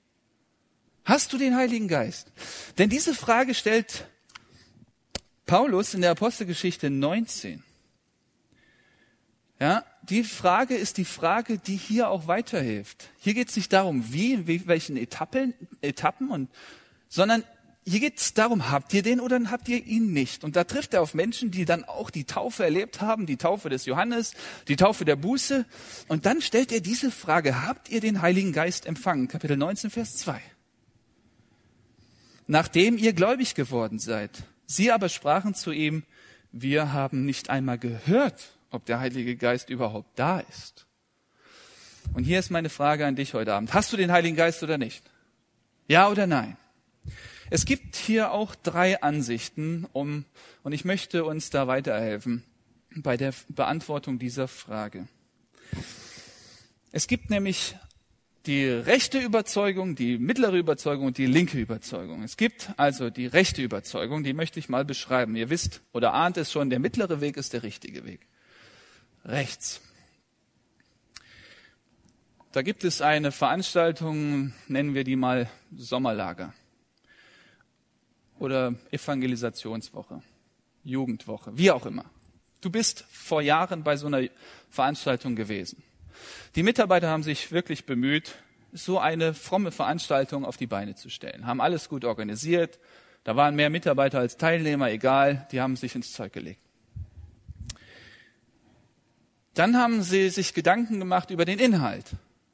[1.04, 2.32] Hast du den Heiligen Geist?
[2.78, 4.08] Denn diese Frage stellt
[5.48, 7.64] Paulus in der Apostelgeschichte 19.
[9.60, 13.10] Ja, die Frage ist die Frage, die hier auch weiterhilft.
[13.20, 16.50] Hier geht es nicht darum, wie, in welchen Etappen, Etappen und,
[17.10, 17.44] sondern
[17.86, 20.44] hier geht es darum, habt ihr den oder habt ihr ihn nicht?
[20.44, 23.70] Und da trifft er auf Menschen, die dann auch die Taufe erlebt haben, die Taufe
[23.70, 24.34] des Johannes,
[24.68, 25.66] die Taufe der Buße.
[26.08, 29.28] Und dann stellt er diese Frage, habt ihr den Heiligen Geist empfangen?
[29.28, 30.40] Kapitel 19, Vers 2.
[32.48, 34.44] Nachdem ihr gläubig geworden seid.
[34.68, 36.04] Sie aber sprachen zu ihm,
[36.52, 40.86] wir haben nicht einmal gehört, ob der Heilige Geist überhaupt da ist.
[42.14, 43.74] Und hier ist meine Frage an dich heute Abend.
[43.74, 45.04] Hast du den Heiligen Geist oder nicht?
[45.88, 46.58] Ja oder nein?
[47.52, 50.26] Es gibt hier auch drei Ansichten, um,
[50.64, 52.44] und ich möchte uns da weiterhelfen
[52.96, 55.08] bei der Beantwortung dieser Frage.
[56.92, 57.76] Es gibt nämlich
[58.46, 62.24] die rechte Überzeugung, die mittlere Überzeugung und die linke Überzeugung.
[62.24, 65.36] Es gibt also die rechte Überzeugung, die möchte ich mal beschreiben.
[65.36, 68.28] Ihr wisst oder ahnt es schon, der mittlere Weg ist der richtige Weg
[69.26, 69.82] rechts.
[72.52, 76.54] Da gibt es eine Veranstaltung, nennen wir die mal Sommerlager
[78.40, 80.24] oder Evangelisationswoche,
[80.84, 82.06] Jugendwoche, wie auch immer.
[82.62, 84.28] Du bist vor Jahren bei so einer
[84.70, 85.84] Veranstaltung gewesen.
[86.56, 88.36] Die Mitarbeiter haben sich wirklich bemüht,
[88.74, 92.80] so eine fromme Veranstaltung auf die Beine zu stellen, haben alles gut organisiert.
[93.24, 96.62] Da waren mehr Mitarbeiter als Teilnehmer, egal, die haben sich ins Zeug gelegt.
[99.60, 102.06] Dann haben sie sich Gedanken gemacht über den Inhalt.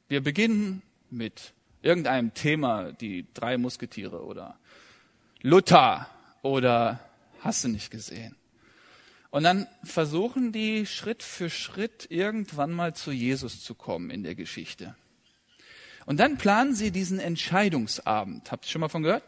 [0.08, 4.58] Wir beginnen mit irgendeinem Thema, die drei Musketiere oder
[5.40, 6.08] Luther
[6.42, 6.98] oder
[7.38, 8.34] hast du nicht gesehen.
[9.30, 14.34] Und dann versuchen die Schritt für Schritt irgendwann mal zu Jesus zu kommen in der
[14.34, 14.96] Geschichte.
[16.06, 19.22] Und dann planen sie diesen Entscheidungsabend, habt ihr schon mal von gehört?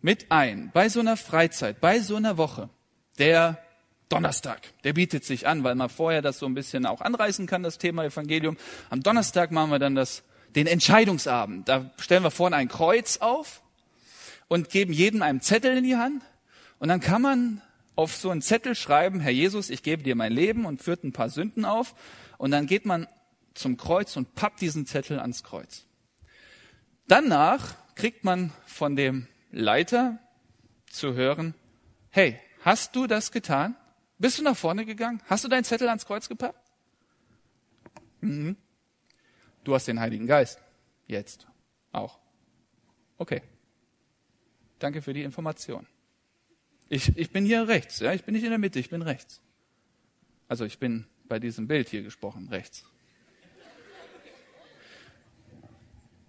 [0.00, 2.70] Mit ein, bei so einer Freizeit, bei so einer Woche.
[3.18, 3.62] Der
[4.10, 7.62] Donnerstag, der bietet sich an, weil man vorher das so ein bisschen auch anreißen kann,
[7.62, 8.56] das Thema Evangelium.
[8.90, 10.24] Am Donnerstag machen wir dann das,
[10.56, 11.68] den Entscheidungsabend.
[11.68, 13.62] Da stellen wir vorne ein Kreuz auf
[14.48, 16.24] und geben jedem einen Zettel in die Hand.
[16.80, 17.62] Und dann kann man
[17.94, 21.12] auf so einen Zettel schreiben, Herr Jesus, ich gebe dir mein Leben und führt ein
[21.12, 21.94] paar Sünden auf.
[22.36, 23.06] Und dann geht man
[23.54, 25.84] zum Kreuz und pappt diesen Zettel ans Kreuz.
[27.06, 30.18] Danach kriegt man von dem Leiter
[30.90, 31.54] zu hören,
[32.10, 33.76] hey, hast du das getan?
[34.20, 35.22] Bist du nach vorne gegangen?
[35.26, 36.70] Hast du deinen Zettel ans Kreuz gepappt?
[38.20, 38.54] Mhm.
[39.64, 40.60] Du hast den Heiligen Geist.
[41.06, 41.46] Jetzt.
[41.90, 42.18] Auch.
[43.16, 43.40] Okay.
[44.78, 45.86] Danke für die Information.
[46.90, 49.40] Ich, ich bin hier rechts, ja, ich bin nicht in der Mitte, ich bin rechts.
[50.48, 52.84] Also ich bin bei diesem Bild hier gesprochen, rechts.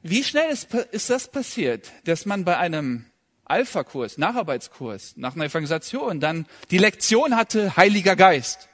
[0.02, 3.11] Wie schnell ist, ist das passiert, dass man bei einem
[3.52, 8.70] Alpha-Kurs, Nacharbeitskurs, nach einer Evangelisation, dann die Lektion hatte Heiliger Geist.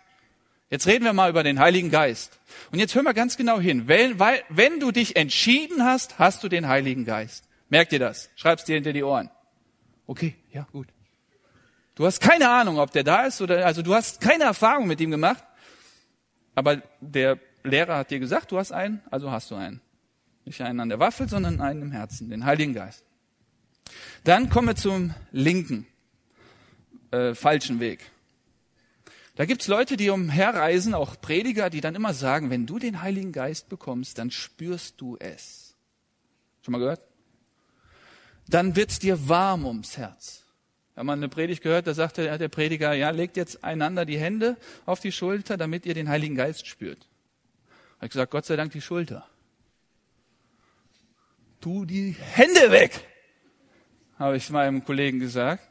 [0.70, 2.40] Jetzt reden wir mal über den Heiligen Geist.
[2.72, 3.88] Und jetzt hör mal ganz genau hin.
[3.88, 7.46] Wenn, weil, wenn du dich entschieden hast, hast du den Heiligen Geist.
[7.70, 8.30] Merkt ihr das?
[8.36, 9.30] Schreib's dir hinter die Ohren.
[10.06, 10.88] Okay, ja, gut.
[11.96, 15.02] Du hast keine Ahnung, ob der da ist oder, also du hast keine Erfahrung mit
[15.02, 15.44] ihm gemacht.
[16.54, 19.82] Aber der Lehrer hat dir gesagt, du hast einen, also hast du einen.
[20.46, 23.07] Nicht einen an der Waffel, sondern einen im Herzen, den Heiligen Geist.
[24.28, 25.88] Dann kommen wir zum linken,
[27.12, 28.12] äh, falschen Weg.
[29.36, 33.32] Da gibt's Leute, die umherreisen, auch Prediger, die dann immer sagen, wenn du den Heiligen
[33.32, 35.78] Geist bekommst, dann spürst du es.
[36.62, 37.00] Schon mal gehört?
[38.50, 40.44] Dann wird's dir warm ums Herz.
[40.96, 44.58] Wenn man eine Predigt gehört, da sagte der Prediger, ja, legt jetzt einander die Hände
[44.86, 47.08] auf die Schulter, damit ihr den Heiligen Geist spürt.
[47.96, 49.26] Habe ich gesagt, Gott sei Dank die Schulter.
[51.62, 53.08] Tu die Hände weg!
[54.18, 55.68] Habe ich meinem Kollegen gesagt.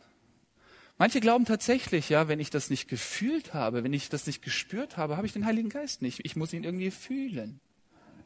[0.98, 4.96] Manche glauben tatsächlich, ja, wenn ich das nicht gefühlt habe, wenn ich das nicht gespürt
[4.96, 6.24] habe, habe ich den Heiligen Geist nicht.
[6.24, 7.61] Ich muss ihn irgendwie fühlen.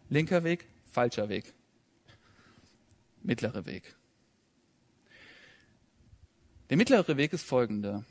[0.09, 1.53] Linker Weg, falscher Weg.
[3.23, 3.97] Mittlerer Weg.
[6.71, 8.05] Der mittlere Weg ist folgender.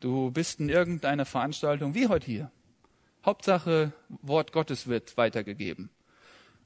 [0.00, 2.50] Du bist in irgendeiner Veranstaltung, wie heute hier.
[3.24, 5.90] Hauptsache, Wort Gottes wird weitergegeben.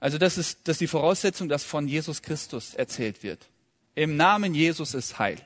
[0.01, 3.51] Also das ist, das ist die Voraussetzung, dass von Jesus Christus erzählt wird.
[3.96, 5.38] Im Namen Jesus ist Heil.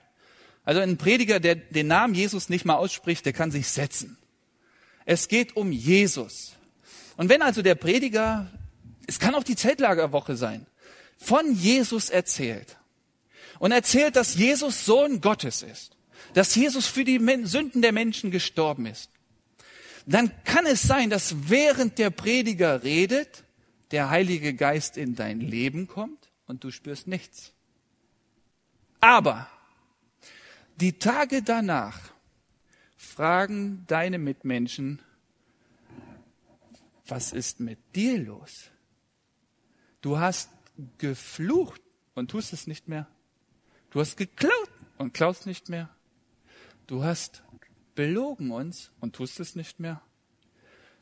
[0.65, 4.19] Also ein Prediger, der den Namen Jesus nicht mal ausspricht, der kann sich setzen.
[5.07, 6.53] Es geht um Jesus.
[7.17, 8.51] Und wenn also der Prediger,
[9.07, 10.67] es kann auch die Zeltlagerwoche sein,
[11.17, 12.77] von Jesus erzählt
[13.61, 15.97] und erzählt, dass Jesus Sohn Gottes ist,
[16.35, 19.11] dass Jesus für die Sünden der Menschen gestorben ist,
[20.07, 23.45] dann kann es sein, dass während der Prediger redet,
[23.93, 27.53] der Heilige Geist in dein Leben kommt und du spürst nichts.
[29.01, 29.49] Aber
[30.77, 31.99] die Tage danach
[32.97, 35.01] fragen deine Mitmenschen,
[37.07, 38.71] was ist mit dir los?
[40.01, 40.51] Du hast
[40.99, 41.81] geflucht
[42.15, 43.07] und tust es nicht mehr.
[43.91, 45.89] Du hast geklaut und klaust nicht mehr.
[46.87, 47.43] Du hast
[47.95, 50.01] belogen uns und tust es nicht mehr.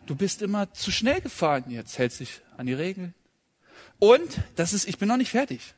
[0.06, 3.14] Du bist immer zu schnell gefahren, jetzt hältst dich an die Regeln.
[3.98, 5.74] Und, das ist, ich bin noch nicht fertig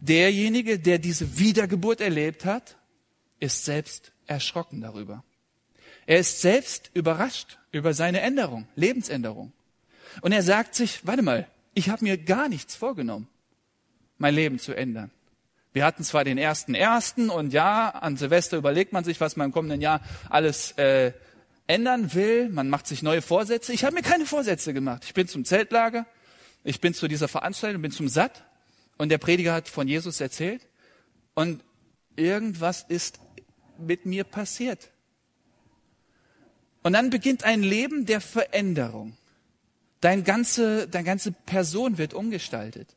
[0.00, 2.76] derjenige, der diese Wiedergeburt erlebt hat,
[3.40, 5.24] ist selbst erschrocken darüber.
[6.06, 9.52] Er ist selbst überrascht über seine Änderung, Lebensänderung.
[10.20, 13.28] Und er sagt sich, warte mal, ich habe mir gar nichts vorgenommen,
[14.16, 15.10] mein Leben zu ändern.
[15.72, 19.46] Wir hatten zwar den ersten ersten und ja, an Silvester überlegt man sich, was man
[19.46, 21.12] im kommenden Jahr alles äh,
[21.66, 22.48] ändern will.
[22.48, 23.72] Man macht sich neue Vorsätze.
[23.72, 25.04] Ich habe mir keine Vorsätze gemacht.
[25.04, 26.06] Ich bin zum Zeltlager,
[26.64, 28.44] ich bin zu dieser Veranstaltung, bin zum Satt
[28.98, 30.66] und der Prediger hat von Jesus erzählt
[31.34, 31.64] und
[32.16, 33.20] irgendwas ist
[33.78, 34.90] mit mir passiert.
[36.82, 39.16] Und dann beginnt ein Leben der Veränderung.
[40.00, 42.94] Dein ganze, deine ganze Person wird umgestaltet.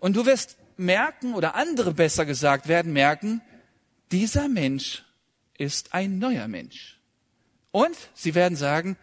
[0.00, 3.40] Und du wirst merken, oder andere besser gesagt werden merken,
[4.12, 5.04] dieser Mensch
[5.56, 7.00] ist ein neuer Mensch.
[7.70, 8.96] Und sie werden sagen,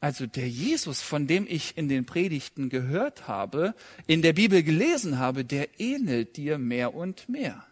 [0.00, 3.74] also der Jesus, von dem ich in den Predigten gehört habe,
[4.06, 7.64] in der Bibel gelesen habe, der ähnelt dir mehr und mehr.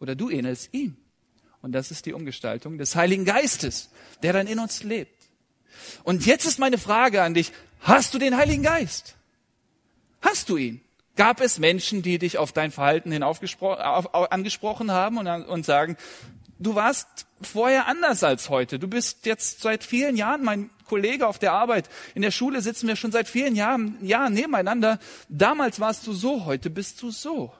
[0.00, 0.96] Oder du ähnelst ihm.
[1.62, 3.90] Und das ist die Umgestaltung des Heiligen Geistes,
[4.22, 5.28] der dann in uns lebt.
[6.04, 9.16] Und jetzt ist meine Frage an dich, hast du den Heiligen Geist?
[10.20, 10.80] Hast du ihn?
[11.16, 15.96] Gab es Menschen, die dich auf dein Verhalten hin angesprochen haben und, und sagen,
[16.58, 18.78] du warst vorher anders als heute.
[18.78, 21.88] Du bist jetzt seit vielen Jahren mein Kollege auf der Arbeit.
[22.14, 24.98] In der Schule sitzen wir schon seit vielen Jahren, Jahren nebeneinander.
[25.28, 27.52] Damals warst du so, heute bist du so.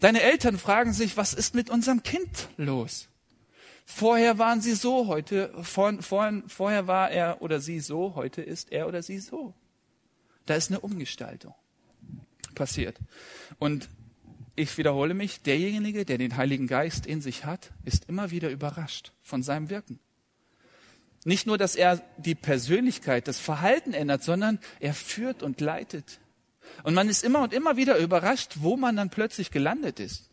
[0.00, 3.08] Deine Eltern fragen sich, was ist mit unserem Kind los?
[3.84, 8.72] Vorher waren sie so, heute, vor, vor, vorher war er oder sie so, heute ist
[8.72, 9.54] er oder sie so.
[10.46, 11.54] Da ist eine Umgestaltung
[12.54, 12.98] passiert.
[13.58, 13.88] Und
[14.56, 19.12] ich wiederhole mich, derjenige, der den Heiligen Geist in sich hat, ist immer wieder überrascht
[19.22, 19.98] von seinem Wirken.
[21.24, 26.18] Nicht nur, dass er die Persönlichkeit, das Verhalten ändert, sondern er führt und leitet.
[26.82, 30.30] Und man ist immer und immer wieder überrascht, wo man dann plötzlich gelandet ist.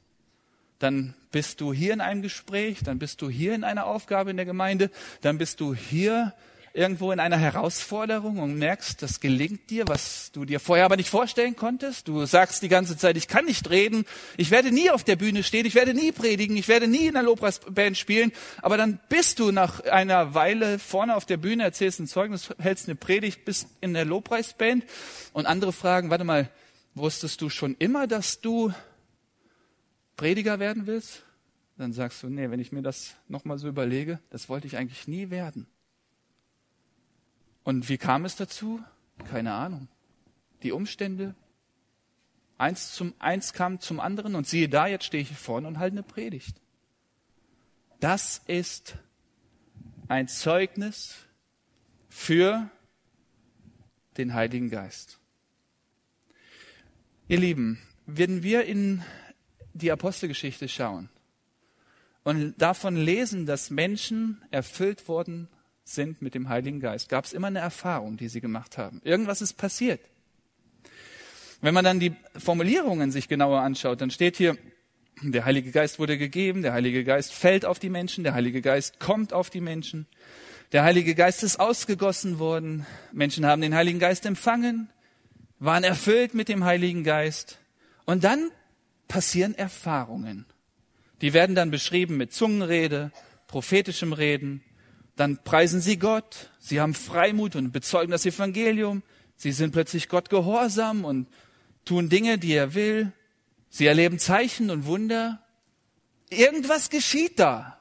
[0.79, 4.37] Dann bist du hier in einem Gespräch, dann bist du hier in einer Aufgabe in
[4.37, 6.33] der Gemeinde, dann bist du hier
[6.77, 11.09] irgendwo in einer Herausforderung und merkst, das gelingt dir, was du dir vorher aber nicht
[11.09, 12.07] vorstellen konntest.
[12.07, 14.05] Du sagst die ganze Zeit, ich kann nicht reden,
[14.37, 17.13] ich werde nie auf der Bühne stehen, ich werde nie predigen, ich werde nie in
[17.15, 18.31] der Lobpreisband spielen.
[18.61, 22.87] Aber dann bist du nach einer Weile vorne auf der Bühne, erzählst ein Zeugnis, hältst
[22.87, 24.85] eine Predigt, bist in der Lobpreisband
[25.33, 26.47] und andere fragen, warte mal,
[26.93, 28.71] wusstest du schon immer, dass du
[30.15, 31.23] Prediger werden willst?
[31.75, 35.07] Dann sagst du, nee, wenn ich mir das nochmal so überlege, das wollte ich eigentlich
[35.07, 35.67] nie werden.
[37.67, 38.81] Und wie kam es dazu?
[39.29, 39.89] Keine Ahnung.
[40.63, 41.35] Die Umstände.
[42.57, 45.77] Eins, zum, eins kam zum anderen und siehe da, jetzt stehe ich hier vorne und
[45.77, 46.61] halte eine Predigt.
[47.99, 48.95] Das ist
[50.07, 51.17] ein Zeugnis
[52.07, 52.69] für
[54.15, 55.19] den Heiligen Geist.
[57.27, 59.03] Ihr Lieben, wenn wir in
[59.73, 61.09] die Apostelgeschichte schauen
[62.23, 65.49] und davon lesen, dass Menschen erfüllt wurden
[65.87, 69.01] sind mit dem Heiligen Geist, gab es immer eine Erfahrung, die sie gemacht haben.
[69.03, 70.01] Irgendwas ist passiert.
[71.61, 74.57] Wenn man dann die Formulierungen sich genauer anschaut, dann steht hier,
[75.21, 78.99] der Heilige Geist wurde gegeben, der Heilige Geist fällt auf die Menschen, der Heilige Geist
[78.99, 80.05] kommt auf die Menschen,
[80.71, 84.89] der Heilige Geist ist ausgegossen worden, Menschen haben den Heiligen Geist empfangen,
[85.59, 87.59] waren erfüllt mit dem Heiligen Geist
[88.05, 88.51] und dann
[89.07, 90.45] passieren Erfahrungen.
[91.21, 93.11] Die werden dann beschrieben mit Zungenrede,
[93.47, 94.61] prophetischem Reden,
[95.17, 99.03] dann preisen sie Gott, sie haben Freimut und bezeugen das Evangelium,
[99.35, 101.27] sie sind plötzlich Gott gehorsam und
[101.85, 103.11] tun Dinge, die er will,
[103.69, 105.43] sie erleben Zeichen und Wunder.
[106.29, 107.79] Irgendwas geschieht da.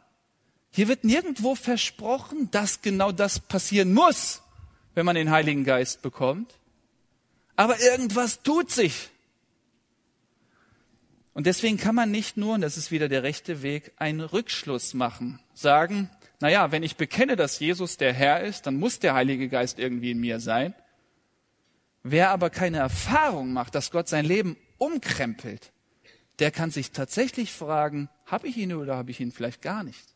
[0.70, 4.42] Hier wird nirgendwo versprochen, dass genau das passieren muss,
[4.94, 6.54] wenn man den Heiligen Geist bekommt.
[7.54, 9.10] Aber irgendwas tut sich.
[11.34, 14.94] Und deswegen kann man nicht nur, und das ist wieder der rechte Weg, einen Rückschluss
[14.94, 19.48] machen, sagen, naja, wenn ich bekenne, dass Jesus der Herr ist, dann muss der Heilige
[19.48, 20.74] Geist irgendwie in mir sein.
[22.02, 25.72] Wer aber keine Erfahrung macht, dass Gott sein Leben umkrempelt,
[26.38, 30.14] der kann sich tatsächlich fragen, habe ich ihn oder habe ich ihn vielleicht gar nicht?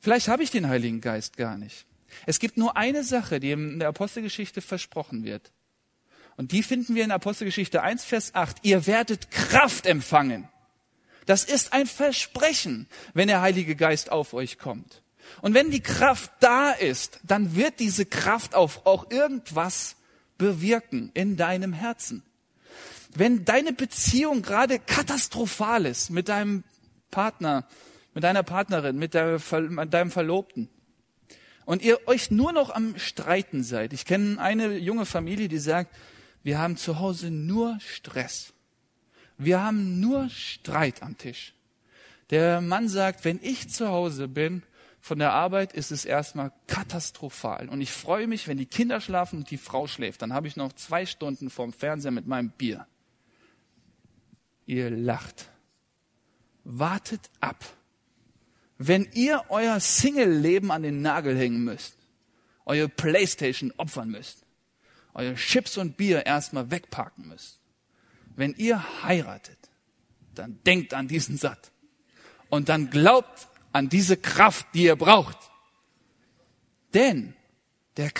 [0.00, 1.86] Vielleicht habe ich den Heiligen Geist gar nicht.
[2.26, 5.52] Es gibt nur eine Sache, die in der Apostelgeschichte versprochen wird.
[6.36, 8.58] Und die finden wir in Apostelgeschichte 1, Vers 8.
[8.62, 10.48] Ihr werdet Kraft empfangen.
[11.26, 15.02] Das ist ein Versprechen, wenn der Heilige Geist auf euch kommt.
[15.40, 19.96] Und wenn die Kraft da ist, dann wird diese Kraft auch, auch irgendwas
[20.36, 22.22] bewirken in deinem Herzen.
[23.14, 26.64] Wenn deine Beziehung gerade katastrophal ist mit deinem
[27.10, 27.66] Partner,
[28.14, 30.68] mit deiner Partnerin, mit, deinem Verlobten
[31.64, 33.92] und ihr euch nur noch am Streiten seid.
[33.92, 35.94] Ich kenne eine junge Familie, die sagt,
[36.42, 38.52] wir haben zu Hause nur Stress.
[39.36, 41.54] Wir haben nur Streit am Tisch.
[42.30, 44.62] Der Mann sagt, wenn ich zu Hause bin,
[45.08, 47.70] von der Arbeit ist es erstmal katastrophal.
[47.70, 50.20] Und ich freue mich, wenn die Kinder schlafen und die Frau schläft.
[50.20, 52.86] Dann habe ich noch zwei Stunden vorm Fernseher mit meinem Bier.
[54.66, 55.50] Ihr lacht.
[56.62, 57.64] Wartet ab.
[58.76, 61.96] Wenn ihr euer Single-Leben an den Nagel hängen müsst,
[62.66, 64.44] euer Playstation opfern müsst,
[65.14, 67.60] euer Chips und Bier erstmal wegparken müsst,
[68.36, 69.58] wenn ihr heiratet,
[70.34, 71.72] dann denkt an diesen Satz.
[72.50, 75.36] Und dann glaubt an diese Kraft, die ihr braucht.
[76.94, 77.34] Denn
[77.96, 78.10] der,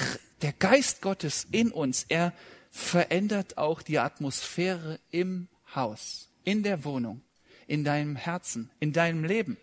[0.43, 2.33] der Geist Gottes in uns, er
[2.71, 7.23] verändert auch die Atmosphäre im Haus, in der Wohnung,
[7.67, 9.57] in deinem Herzen, in deinem Leben,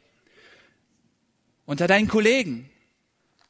[1.66, 2.70] unter deinen Kollegen.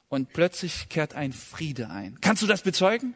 [0.07, 2.19] Und plötzlich kehrt ein Friede ein.
[2.21, 3.15] Kannst du das bezeugen?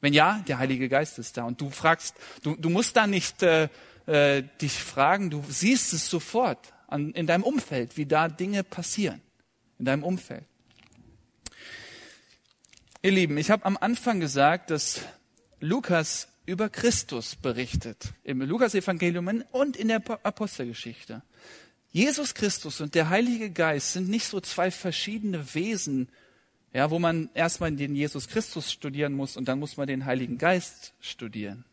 [0.00, 1.44] Wenn ja, der Heilige Geist ist da.
[1.44, 3.68] Und du fragst, du, du musst da nicht äh,
[4.06, 9.20] äh, dich fragen, du siehst es sofort an, in deinem Umfeld, wie da Dinge passieren.
[9.78, 10.44] In deinem Umfeld.
[13.02, 15.00] Ihr Lieben, ich habe am Anfang gesagt, dass
[15.60, 21.22] Lukas über Christus berichtet, im Lukas-Evangelium und in der Apostelgeschichte.
[21.92, 26.08] Jesus Christus und der Heilige Geist sind nicht so zwei verschiedene Wesen,
[26.72, 30.38] ja, wo man erstmal den Jesus Christus studieren muss und dann muss man den Heiligen
[30.38, 31.64] Geist studieren.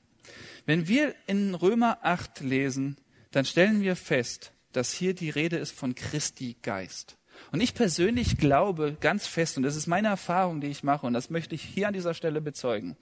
[0.66, 2.98] Wenn wir in Römer 8 lesen,
[3.32, 7.18] dann stellen wir fest, dass hier die Rede ist von Christi Geist.
[7.52, 11.14] Und ich persönlich glaube ganz fest, und das ist meine Erfahrung, die ich mache, und
[11.14, 12.96] das möchte ich hier an dieser Stelle bezeugen,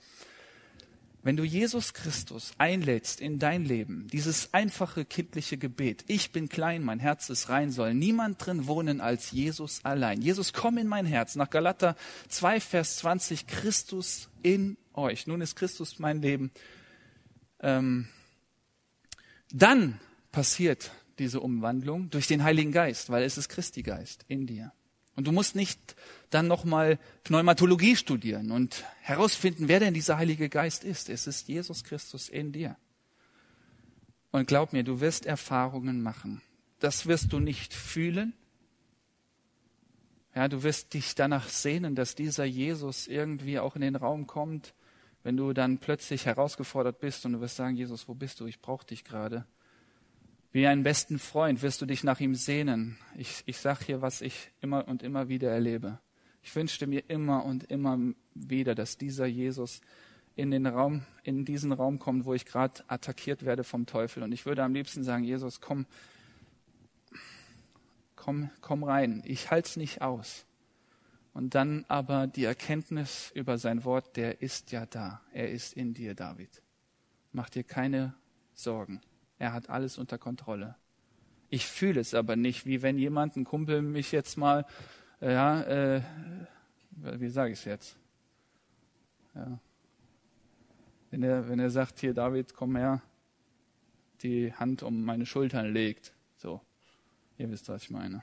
[1.21, 6.81] wenn du Jesus Christus einlädst in dein Leben, dieses einfache kindliche Gebet, ich bin klein,
[6.81, 10.21] mein Herz ist rein, soll niemand drin wohnen als Jesus allein.
[10.21, 11.35] Jesus, komm in mein Herz.
[11.35, 11.97] Nach Galater
[12.29, 15.27] 2, Vers 20, Christus in euch.
[15.27, 16.51] Nun ist Christus mein Leben.
[17.59, 18.07] Ähm,
[19.51, 19.99] dann
[20.31, 24.73] passiert diese Umwandlung durch den Heiligen Geist, weil es ist Christi Geist in dir.
[25.15, 25.95] Und du musst nicht
[26.29, 31.09] dann nochmal Pneumatologie studieren und herausfinden, wer denn dieser Heilige Geist ist.
[31.09, 32.75] Es ist Jesus Christus in dir.
[34.31, 36.41] Und glaub mir, du wirst Erfahrungen machen.
[36.79, 38.33] Das wirst du nicht fühlen.
[40.35, 44.73] Ja, du wirst dich danach sehnen, dass dieser Jesus irgendwie auch in den Raum kommt,
[45.23, 48.45] wenn du dann plötzlich herausgefordert bist und du wirst sagen, Jesus, wo bist du?
[48.45, 49.45] Ich brauche dich gerade.
[50.55, 52.97] Wie einen besten Freund wirst du dich nach ihm sehnen.
[53.17, 55.99] Ich, ich sage hier, was ich immer und immer wieder erlebe.
[56.41, 57.99] Ich wünschte mir immer und immer
[58.35, 59.81] wieder, dass dieser Jesus
[60.33, 64.23] in den Raum, in diesen Raum kommt, wo ich gerade attackiert werde vom Teufel.
[64.23, 65.87] Und ich würde am liebsten sagen, Jesus, komm,
[68.15, 69.23] komm, komm rein.
[69.25, 70.45] Ich halte es nicht aus.
[71.33, 75.21] Und dann aber die Erkenntnis über sein Wort, der ist ja da.
[75.33, 76.61] Er ist in dir, David.
[77.33, 78.15] Mach dir keine
[78.53, 79.01] Sorgen.
[79.37, 80.75] Er hat alles unter Kontrolle.
[81.49, 84.65] Ich fühle es aber nicht, wie wenn jemand, ein Kumpel, mich jetzt mal,
[85.21, 86.01] äh, ja, äh,
[86.91, 87.97] wie sage ich es jetzt?
[89.35, 89.59] Ja.
[91.11, 93.01] Wenn er, wenn er sagt, hier David, komm her,
[94.21, 96.13] die Hand um meine Schultern legt.
[96.37, 96.61] So,
[97.37, 98.21] ihr wisst, was ich meine.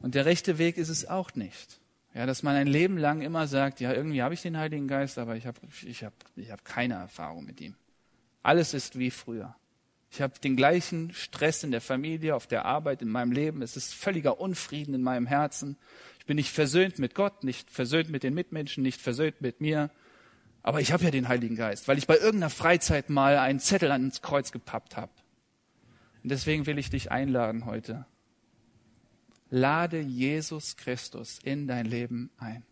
[0.00, 1.80] Und der rechte Weg ist es auch nicht.
[2.14, 5.18] Ja, dass man ein Leben lang immer sagt, ja, irgendwie habe ich den Heiligen Geist,
[5.18, 7.74] aber ich habe ich hab, ich hab keine Erfahrung mit ihm.
[8.42, 9.56] Alles ist wie früher.
[10.14, 13.62] Ich habe den gleichen Stress in der Familie, auf der Arbeit, in meinem Leben.
[13.62, 15.76] Es ist völliger Unfrieden in meinem Herzen.
[16.20, 19.90] Ich bin nicht versöhnt mit Gott, nicht versöhnt mit den Mitmenschen, nicht versöhnt mit mir.
[20.62, 23.90] Aber ich habe ja den Heiligen Geist, weil ich bei irgendeiner Freizeit mal einen Zettel
[23.90, 25.10] ans Kreuz gepappt habe.
[26.22, 28.06] Und deswegen will ich dich einladen heute.
[29.50, 32.62] Lade Jesus Christus in dein Leben ein.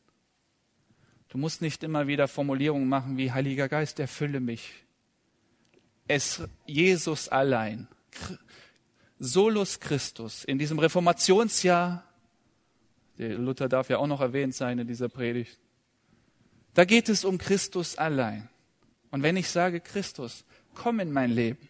[1.28, 4.84] Du musst nicht immer wieder Formulierungen machen wie Heiliger Geist, erfülle mich
[6.12, 7.88] es Jesus allein,
[9.18, 12.04] Solus Christus, in diesem Reformationsjahr,
[13.16, 15.58] der Luther darf ja auch noch erwähnt sein in dieser Predigt,
[16.74, 18.50] da geht es um Christus allein.
[19.10, 20.44] Und wenn ich sage, Christus,
[20.74, 21.66] komm in mein Leben,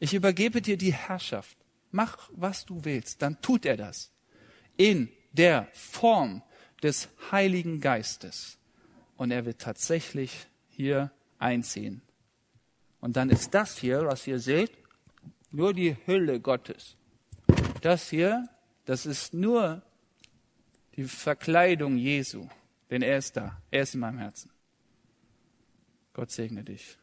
[0.00, 1.56] ich übergebe dir die Herrschaft,
[1.92, 4.10] mach, was du willst, dann tut er das.
[4.76, 6.42] In der Form
[6.82, 8.58] des Heiligen Geistes.
[9.16, 12.02] Und er wird tatsächlich hier einziehen.
[13.06, 14.76] Und dann ist das hier, was ihr seht,
[15.52, 16.96] nur die Hülle Gottes.
[17.80, 18.48] Das hier,
[18.84, 19.80] das ist nur
[20.96, 22.48] die Verkleidung Jesu,
[22.90, 24.50] denn er ist da, er ist in meinem Herzen.
[26.14, 26.98] Gott segne dich.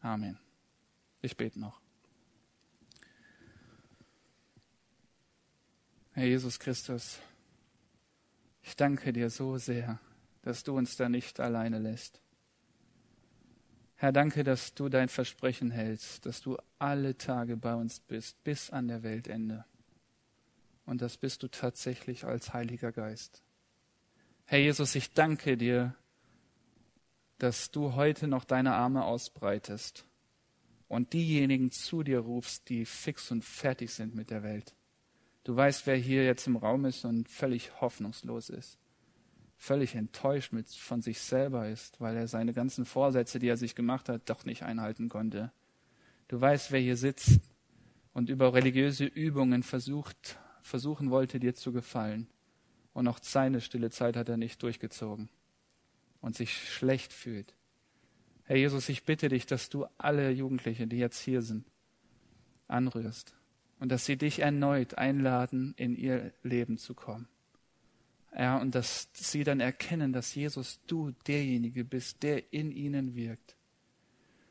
[0.00, 0.38] Amen.
[1.20, 1.82] Ich bete noch.
[6.12, 7.20] Herr Jesus Christus,
[8.62, 10.00] ich danke dir so sehr,
[10.40, 12.22] dass du uns da nicht alleine lässt.
[13.98, 18.68] Herr, danke, dass du dein Versprechen hältst, dass du alle Tage bei uns bist, bis
[18.68, 19.64] an der Weltende.
[20.84, 23.42] Und das bist du tatsächlich als Heiliger Geist.
[24.44, 25.94] Herr Jesus, ich danke dir,
[27.38, 30.04] dass du heute noch deine Arme ausbreitest
[30.88, 34.74] und diejenigen zu dir rufst, die fix und fertig sind mit der Welt.
[35.42, 38.78] Du weißt, wer hier jetzt im Raum ist und völlig hoffnungslos ist
[39.56, 43.74] völlig enttäuscht mit, von sich selber ist, weil er seine ganzen Vorsätze, die er sich
[43.74, 45.52] gemacht hat, doch nicht einhalten konnte.
[46.28, 47.40] Du weißt, wer hier sitzt
[48.12, 52.28] und über religiöse Übungen versucht, versuchen wollte, dir zu gefallen.
[52.92, 55.28] Und auch seine stille Zeit hat er nicht durchgezogen
[56.20, 57.54] und sich schlecht fühlt.
[58.44, 61.66] Herr Jesus, ich bitte dich, dass du alle Jugendliche, die jetzt hier sind,
[62.68, 63.34] anrührst
[63.78, 67.28] und dass sie dich erneut einladen, in ihr Leben zu kommen.
[68.38, 73.56] Ja, und dass sie dann erkennen, dass Jesus, du derjenige bist, der in ihnen wirkt.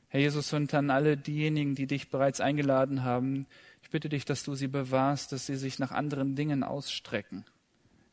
[0.07, 3.45] Herr Jesus, und an alle diejenigen, die dich bereits eingeladen haben,
[3.83, 7.45] ich bitte dich, dass du sie bewahrst, dass sie sich nach anderen Dingen ausstrecken,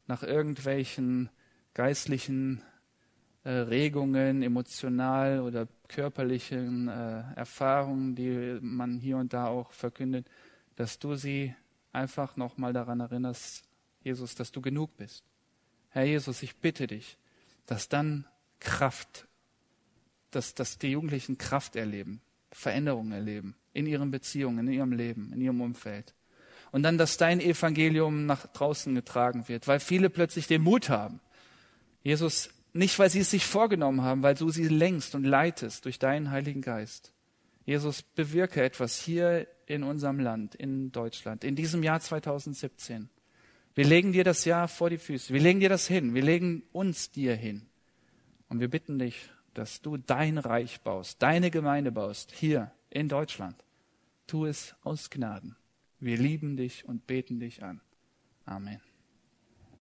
[0.07, 1.31] nach irgendwelchen
[1.73, 2.63] geistlichen
[3.45, 10.29] äh, Regungen, emotional oder körperlichen äh, Erfahrungen, die man hier und da auch verkündet,
[10.77, 11.55] dass du sie
[11.93, 13.65] einfach nochmal daran erinnerst,
[14.03, 15.32] Jesus, dass du genug bist.
[15.93, 17.19] Herr Jesus, ich bitte dich,
[17.67, 18.27] dass dann
[18.61, 19.27] Kraft,
[20.31, 25.41] dass, dass die Jugendlichen Kraft erleben, Veränderungen erleben in ihren Beziehungen, in ihrem Leben, in
[25.41, 26.15] ihrem Umfeld.
[26.71, 31.21] Und dann, dass dein Evangelium nach draußen getragen wird, weil viele plötzlich den Mut haben.
[32.03, 35.99] Jesus, nicht weil sie es sich vorgenommen haben, weil du sie längst und leitest durch
[35.99, 37.13] deinen Heiligen Geist.
[37.67, 43.11] Jesus, bewirke etwas hier in unserem Land, in Deutschland, in diesem Jahr 2017.
[43.75, 45.33] Wir legen dir das Jahr vor die Füße.
[45.33, 46.15] Wir legen dir das hin.
[46.15, 47.67] Wir legen uns dir hin.
[48.49, 53.57] Und wir bitten dich, dass du dein Reich baust, deine Gemeinde baust, hier in Deutschland.
[54.27, 55.57] Tu es aus Gnaden.
[56.01, 57.81] Wir lieben dich und beten dich an.
[58.45, 58.81] Amen.